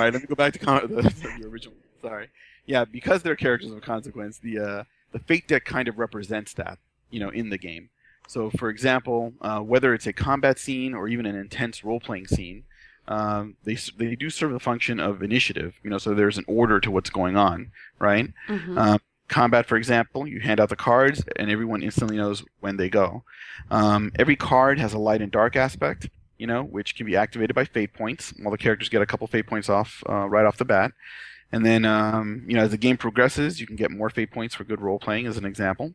[0.00, 1.02] right, let me go back to con- the,
[1.38, 1.74] the original.
[2.00, 2.28] Sorry.
[2.64, 6.78] Yeah, because they're characters of consequence, the uh, the fate deck kind of represents that,
[7.10, 7.90] you know, in the game.
[8.28, 12.64] So, for example, uh, whether it's a combat scene or even an intense role-playing scene,
[13.08, 15.74] um, they they do serve the function of initiative.
[15.82, 18.32] You know, so there's an order to what's going on, right?
[18.48, 18.78] Mhm.
[18.78, 22.88] Um, combat, for example, you hand out the cards, and everyone instantly knows when they
[22.88, 23.24] go.
[23.70, 27.54] Um, every card has a light and dark aspect, you know, which can be activated
[27.54, 28.34] by fate points.
[28.44, 30.92] All the characters get a couple fate points off uh, right off the bat.
[31.52, 34.56] And then, um, you know, as the game progresses, you can get more fate points
[34.56, 35.94] for good role playing, as an example.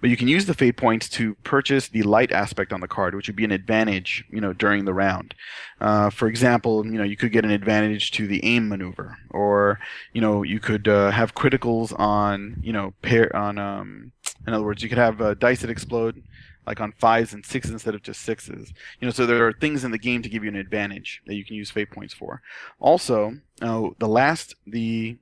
[0.00, 3.14] But you can use the fate points to purchase the light aspect on the card,
[3.14, 5.34] which would be an advantage, you know, during the round.
[5.80, 9.78] Uh, for example, you know, you could get an advantage to the aim maneuver, or
[10.12, 13.58] you know, you could uh, have criticals on, you know, pair on.
[13.58, 14.12] Um,
[14.46, 16.22] in other words, you could have uh, dice that explode
[16.66, 18.72] like on fives and sixes instead of just sixes.
[19.00, 21.34] You know, so there are things in the game to give you an advantage that
[21.34, 22.42] you can use fate points for.
[22.78, 25.16] Also, uh, the last the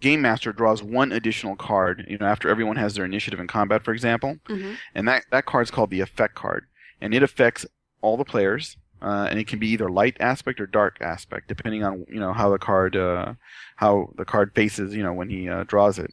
[0.00, 2.04] game master draws one additional card.
[2.08, 4.76] You know, after everyone has their initiative in combat, for example, Mhm.
[4.94, 6.66] and that that card's called the effect card,
[7.00, 7.66] and it affects
[8.00, 8.76] all the players.
[9.00, 12.32] Uh, and it can be either light aspect or dark aspect, depending on you know
[12.32, 13.34] how the card uh,
[13.76, 16.12] how the card faces you know when he uh, draws it.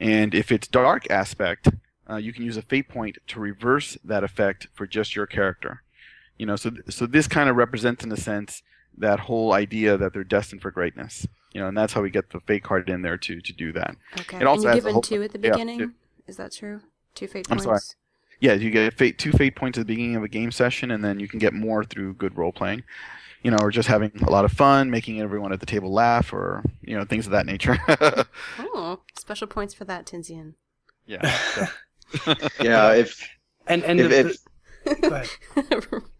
[0.00, 1.68] And if it's dark aspect,
[2.10, 5.82] uh, you can use a fate point to reverse that effect for just your character.
[6.36, 8.62] You know, so so this kind of represents in a sense
[9.00, 11.26] that whole idea that they're destined for greatness.
[11.52, 13.72] You know, and that's how we get the fate card in there to to do
[13.72, 13.96] that.
[14.20, 14.38] Okay.
[14.38, 15.78] It also and you a given whole- two at the beginning.
[15.78, 15.92] two.
[16.26, 16.80] Is that true?
[17.14, 17.64] Two fate points.
[17.64, 17.86] I'm points.
[17.88, 17.96] sorry.
[18.40, 21.02] Yeah, you get fate two fate points at the beginning of a game session, and
[21.04, 22.82] then you can get more through good role playing.
[23.42, 26.32] you know, or just having a lot of fun, making everyone at the table laugh,
[26.32, 27.78] or you know, things of that nature.
[28.58, 30.54] Oh, special points for that, Tinsian.
[31.06, 31.36] yeah.
[31.54, 33.28] so- Yeah, if
[33.66, 34.38] And and if, the,
[34.90, 36.02] if the-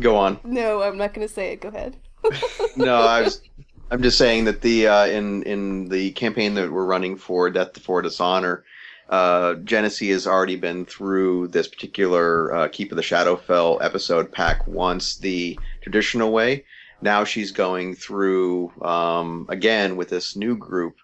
[0.00, 0.38] go on.
[0.44, 1.60] no, I'm not going to say it.
[1.60, 1.96] Go ahead.
[2.76, 3.42] No, I was.
[3.90, 7.74] I'm just saying that the uh, in in the campaign that we're running for Death
[7.74, 8.64] Before Dishonor,
[9.10, 14.66] uh, Jenesee has already been through this particular uh, Keep of the Shadowfell episode pack
[14.66, 16.64] once the traditional way.
[17.02, 20.96] Now she's going through um, again with this new group,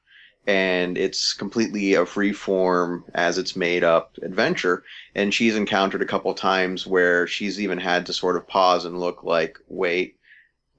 [0.48, 4.82] and it's completely a free form as it's made up adventure.
[5.14, 8.98] And she's encountered a couple times where she's even had to sort of pause and
[8.98, 10.16] look like, wait,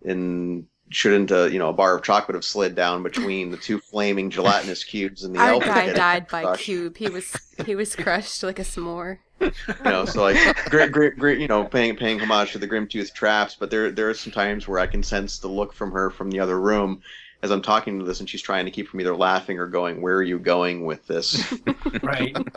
[0.04, 3.80] and shouldn't a you know a bar of chocolate have slid down between the two
[3.80, 6.64] flaming gelatinous cubes and the Our elf guy died by crushed?
[6.64, 6.98] cube.
[6.98, 7.32] He was
[7.64, 9.20] he was crushed like a s'more.
[9.40, 9.52] you
[9.86, 10.36] know so like
[10.72, 14.10] great great great you know paying paying homage to the Grimtooth traps but there there
[14.10, 17.02] are some times where i can sense the look from her from the other room
[17.42, 20.02] as i'm talking to this and she's trying to keep from either laughing or going
[20.02, 21.54] where are you going with this
[22.04, 22.36] right.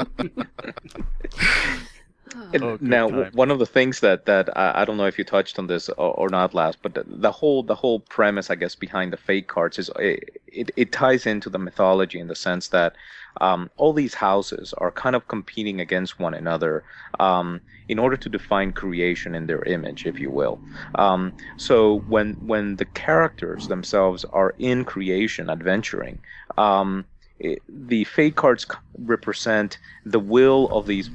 [2.55, 3.31] And Oh, now, time.
[3.33, 5.89] one of the things that that I, I don't know if you touched on this
[5.91, 9.17] or, or not Laz, but the, the whole the whole premise, I guess, behind the
[9.17, 12.95] fate cards is it, it, it ties into the mythology in the sense that
[13.41, 16.85] um, all these houses are kind of competing against one another
[17.19, 20.61] um, in order to define creation in their image, if you will.
[20.95, 26.19] Um, so when when the characters themselves are in creation, adventuring.
[26.59, 27.07] Um,
[27.39, 28.67] it, the fate cards
[28.99, 31.11] represent the will of these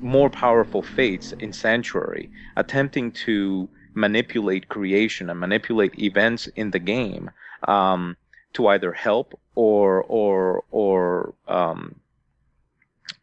[0.00, 7.30] more powerful fates in Sanctuary, attempting to manipulate creation and manipulate events in the game
[7.66, 8.16] um,
[8.56, 11.94] to either help or or or um,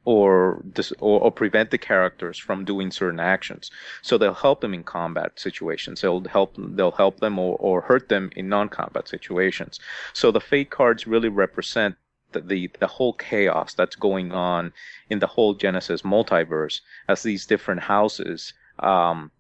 [0.06, 3.72] or, dis- or or prevent the characters from doing certain actions.
[4.04, 6.02] So they'll help them in combat situations.
[6.02, 9.80] They'll help they'll help them or, or hurt them in non-combat situations.
[10.14, 11.96] So the fate cards really represent
[12.34, 14.72] the, the the whole chaos that's going on
[15.10, 19.32] in the whole Genesys multiverse as these different houses um,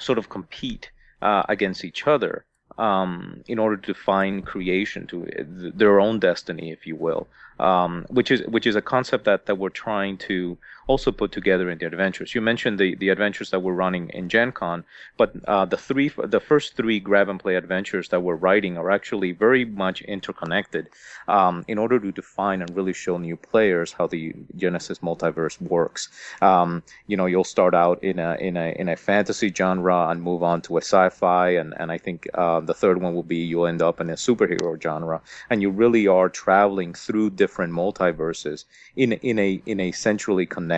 [0.00, 0.90] sort of compete
[1.22, 2.44] uh, against each other
[2.78, 5.26] um, in order to find creation to
[5.74, 7.26] their own destiny, if you will.
[7.60, 10.56] Um, which is which is a concept that, that we're trying to
[10.88, 12.34] also put together in the adventures.
[12.34, 14.84] You mentioned the, the adventures that we're running in Gen Con,
[15.18, 18.90] but uh, the three the first three grab and play adventures that we're writing are
[18.90, 20.88] actually very much interconnected
[21.28, 26.08] um, in order to define and really show new players how the Genesys multiverse works.
[26.40, 30.22] Um, you know, you'll start out in a in a in a fantasy genre and
[30.22, 33.36] move on to a sci-fi, and and I think uh, the third one will be
[33.36, 35.20] you'll end up in a superhero genre,
[35.50, 38.64] and you really are traveling through different multiverses
[38.96, 40.77] in in a in a centrally connected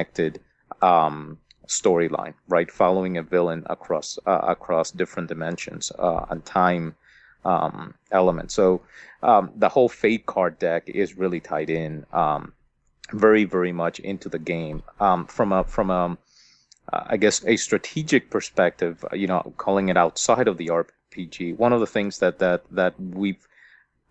[0.83, 2.71] um, storyline, right?
[2.71, 6.95] Following a villain across uh, across different dimensions uh, and time
[7.45, 8.55] um, elements.
[8.55, 8.83] So
[9.23, 12.53] um, the whole fate card deck is really tied in um,
[13.13, 16.19] very very much into the game um, from a from a
[16.93, 19.05] uh, I guess a strategic perspective.
[19.13, 21.57] uh, You know, calling it outside of the RPG.
[21.57, 23.47] One of the things that that that we've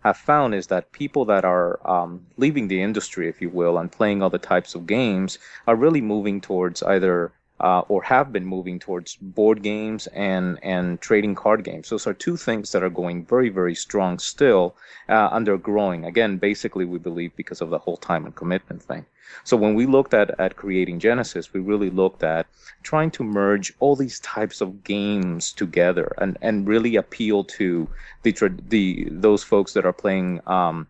[0.00, 3.92] have found is that people that are um, leaving the industry, if you will, and
[3.92, 8.78] playing other types of games are really moving towards either uh, or have been moving
[8.78, 11.90] towards board games and and trading card games.
[11.90, 14.74] Those are two things that are going very very strong still,
[15.08, 16.04] uh, growing.
[16.04, 19.04] Again, basically, we believe because of the whole time and commitment thing.
[19.44, 22.46] So when we looked at at creating Genesys, we really looked at
[22.82, 27.88] trying to merge all these types of games together and and really appeal to
[28.22, 28.32] the
[28.68, 30.40] the those folks that are playing.
[30.46, 30.86] Um,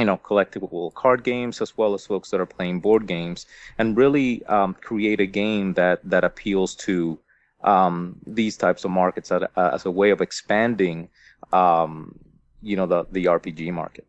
[0.00, 3.46] you know, collectible card games as well as folks that are playing board games,
[3.78, 7.18] and really um, create a game that that appeals to
[7.62, 11.08] um, these types of markets as, as a way of expanding,
[11.52, 12.18] um,
[12.62, 14.06] you know, the the RPG market.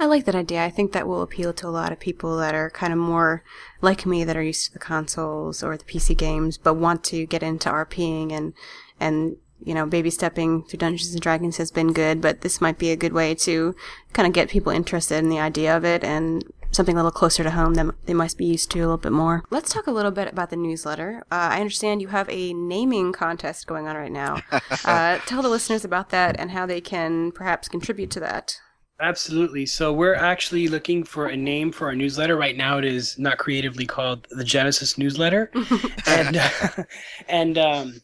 [0.00, 0.64] I like that idea.
[0.64, 3.44] I think that will appeal to a lot of people that are kind of more
[3.80, 7.26] like me that are used to the consoles or the PC games, but want to
[7.26, 8.54] get into RPing and
[8.98, 12.78] and you know, baby stepping through Dungeons and Dragons has been good, but this might
[12.78, 13.74] be a good way to
[14.12, 17.42] kind of get people interested in the idea of it and something a little closer
[17.42, 19.44] to home that they might be used to a little bit more.
[19.50, 21.22] Let's talk a little bit about the newsletter.
[21.30, 24.40] Uh, I understand you have a naming contest going on right now.
[24.84, 28.56] uh, tell the listeners about that and how they can perhaps contribute to that.
[29.00, 29.66] Absolutely.
[29.66, 32.36] So we're actually looking for a name for our newsletter.
[32.36, 35.50] Right now, it is not creatively called the Genesys Newsletter,
[36.06, 36.86] and
[37.28, 38.00] and um,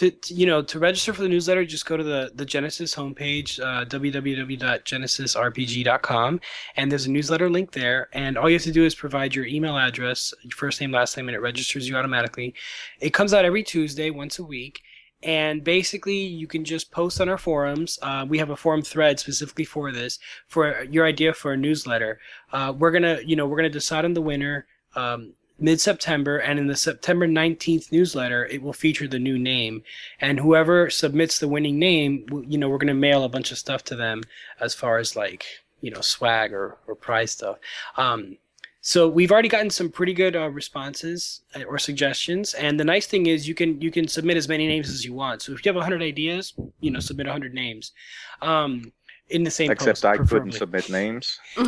[0.00, 2.96] to, to you know to register for the newsletter, just go to the the Genesys
[2.96, 6.40] homepage, uh, www.genesisrpg.com,
[6.76, 8.08] and there's a newsletter link there.
[8.14, 11.28] And all you have to do is provide your email address, first name, last name,
[11.28, 12.54] and it registers you automatically.
[13.00, 14.80] It comes out every Tuesday, once a week.
[15.22, 17.98] and basically you can just post on our forums.
[18.02, 22.18] Uh, we have a forum thread specifically for this, for your idea for a newsletter.
[22.52, 24.66] Uh, we're gonna, you know, we're gonna decide on the winner.
[24.96, 29.82] Um, mid-September, and in the September 19th newsletter, it will feature the new name.
[30.20, 33.58] And whoever submits the winning name, you know, we're going to mail a bunch of
[33.58, 34.22] stuff to them
[34.60, 35.44] as far as like,
[35.80, 37.58] you know, swag or, or prize stuff.
[37.96, 38.36] Um,
[38.82, 43.06] so we've already gotten some pretty good uh, responses uh, or suggestions, and the nice
[43.06, 45.42] thing is you can you can submit as many names as you want.
[45.42, 47.92] So if you have 100 ideas, you know, submit 100 names.
[48.40, 48.90] Um,
[49.28, 50.50] in the same Except post, I preferably.
[50.52, 51.38] couldn't submit names.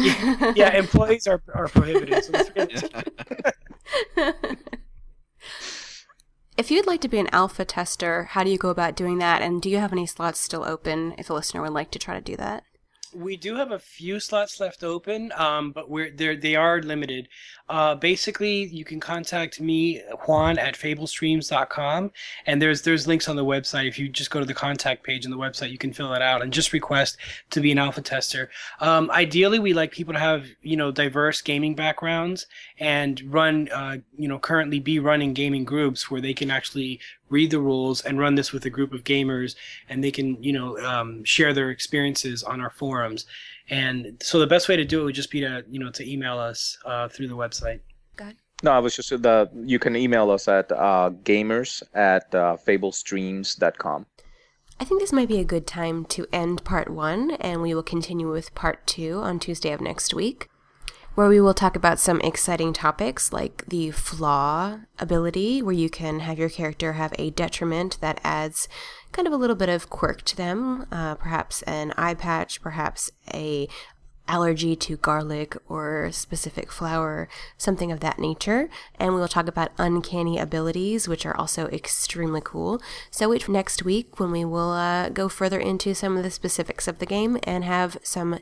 [0.57, 2.25] yeah, employees are, are prohibited.
[2.25, 2.33] So
[6.57, 9.43] if you'd like to be an alpha tester, how do you go about doing that?
[9.43, 12.15] And do you have any slots still open if a listener would like to try
[12.15, 12.65] to do that?
[13.15, 17.29] We do have a few slots left open, um, but we're they they are limited.
[17.69, 22.13] Uh, basically, you can contact me, Juan, at fablestreams.com,
[22.47, 23.89] and there's there's links on the website.
[23.89, 26.23] If you just go to the contact page on the website, you can fill it
[26.23, 27.17] out and just request
[27.51, 28.51] to be an alpha tester.
[28.81, 32.47] Um, ideally, we like people to have you know diverse gaming backgrounds
[32.79, 37.51] and run uh, you know currently be running gaming groups where they can actually read
[37.51, 39.55] the rules and run this with a group of gamers
[39.89, 43.27] and they can you know um, share their experiences on our forums
[43.71, 46.09] and so the best way to do it would just be to you know to
[46.11, 47.81] email us uh, through the website
[48.63, 49.51] No, I was just the.
[49.65, 54.07] You can email us at uh, gamers at uh, fablestreams.com.
[54.79, 57.83] I think this might be a good time to end part one, and we will
[57.83, 60.49] continue with part two on Tuesday of next week,
[61.15, 66.21] where we will talk about some exciting topics like the flaw ability, where you can
[66.21, 68.69] have your character have a detriment that adds
[69.13, 73.11] kind of a little bit of quirk to them, uh, perhaps an eye patch, perhaps
[73.33, 73.69] a
[74.29, 78.71] allergy to garlic or specific flour, something of that nature.
[78.99, 82.81] And we will talk about uncanny abilities, which are also extremely cool.
[83.11, 86.31] So wait for next week when we will uh, go further into some of the
[86.31, 88.39] specifics of the game and have some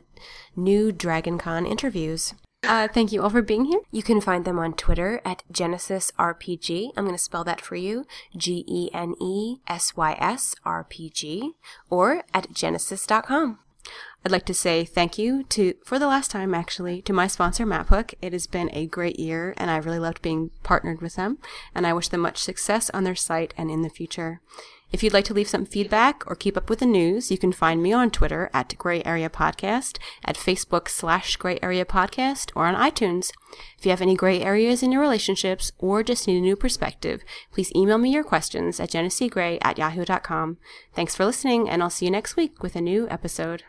[0.55, 2.35] new DragonCon interviews.
[2.63, 3.81] Uh, thank you all for being here.
[3.91, 6.91] You can find them on Twitter at Genesys RPG.
[6.95, 8.05] I'm going to spell that for you
[8.37, 11.53] G E N E S Y S R P G,
[11.89, 13.57] or at genesys.com.
[14.23, 17.65] I'd like to say thank you to, for the last time actually, to my sponsor,
[17.65, 18.13] MapHook.
[18.21, 21.39] It has been a great year and I've really loved being partnered with them
[21.73, 24.39] and I wish them much success on their site and in the future.
[24.91, 27.53] If you'd like to leave some feedback or keep up with the news, you can
[27.53, 32.65] find me on Twitter at Grey Area Podcast, at Facebook slash Grey Area Podcast, or
[32.65, 33.31] on iTunes.
[33.77, 37.23] If you have any gray areas in your relationships or just need a new perspective,
[37.51, 40.57] please email me your questions at jeneseegrey at yahoo.com.
[40.93, 43.63] Thanks for listening, and I'll see you next week with a new episode.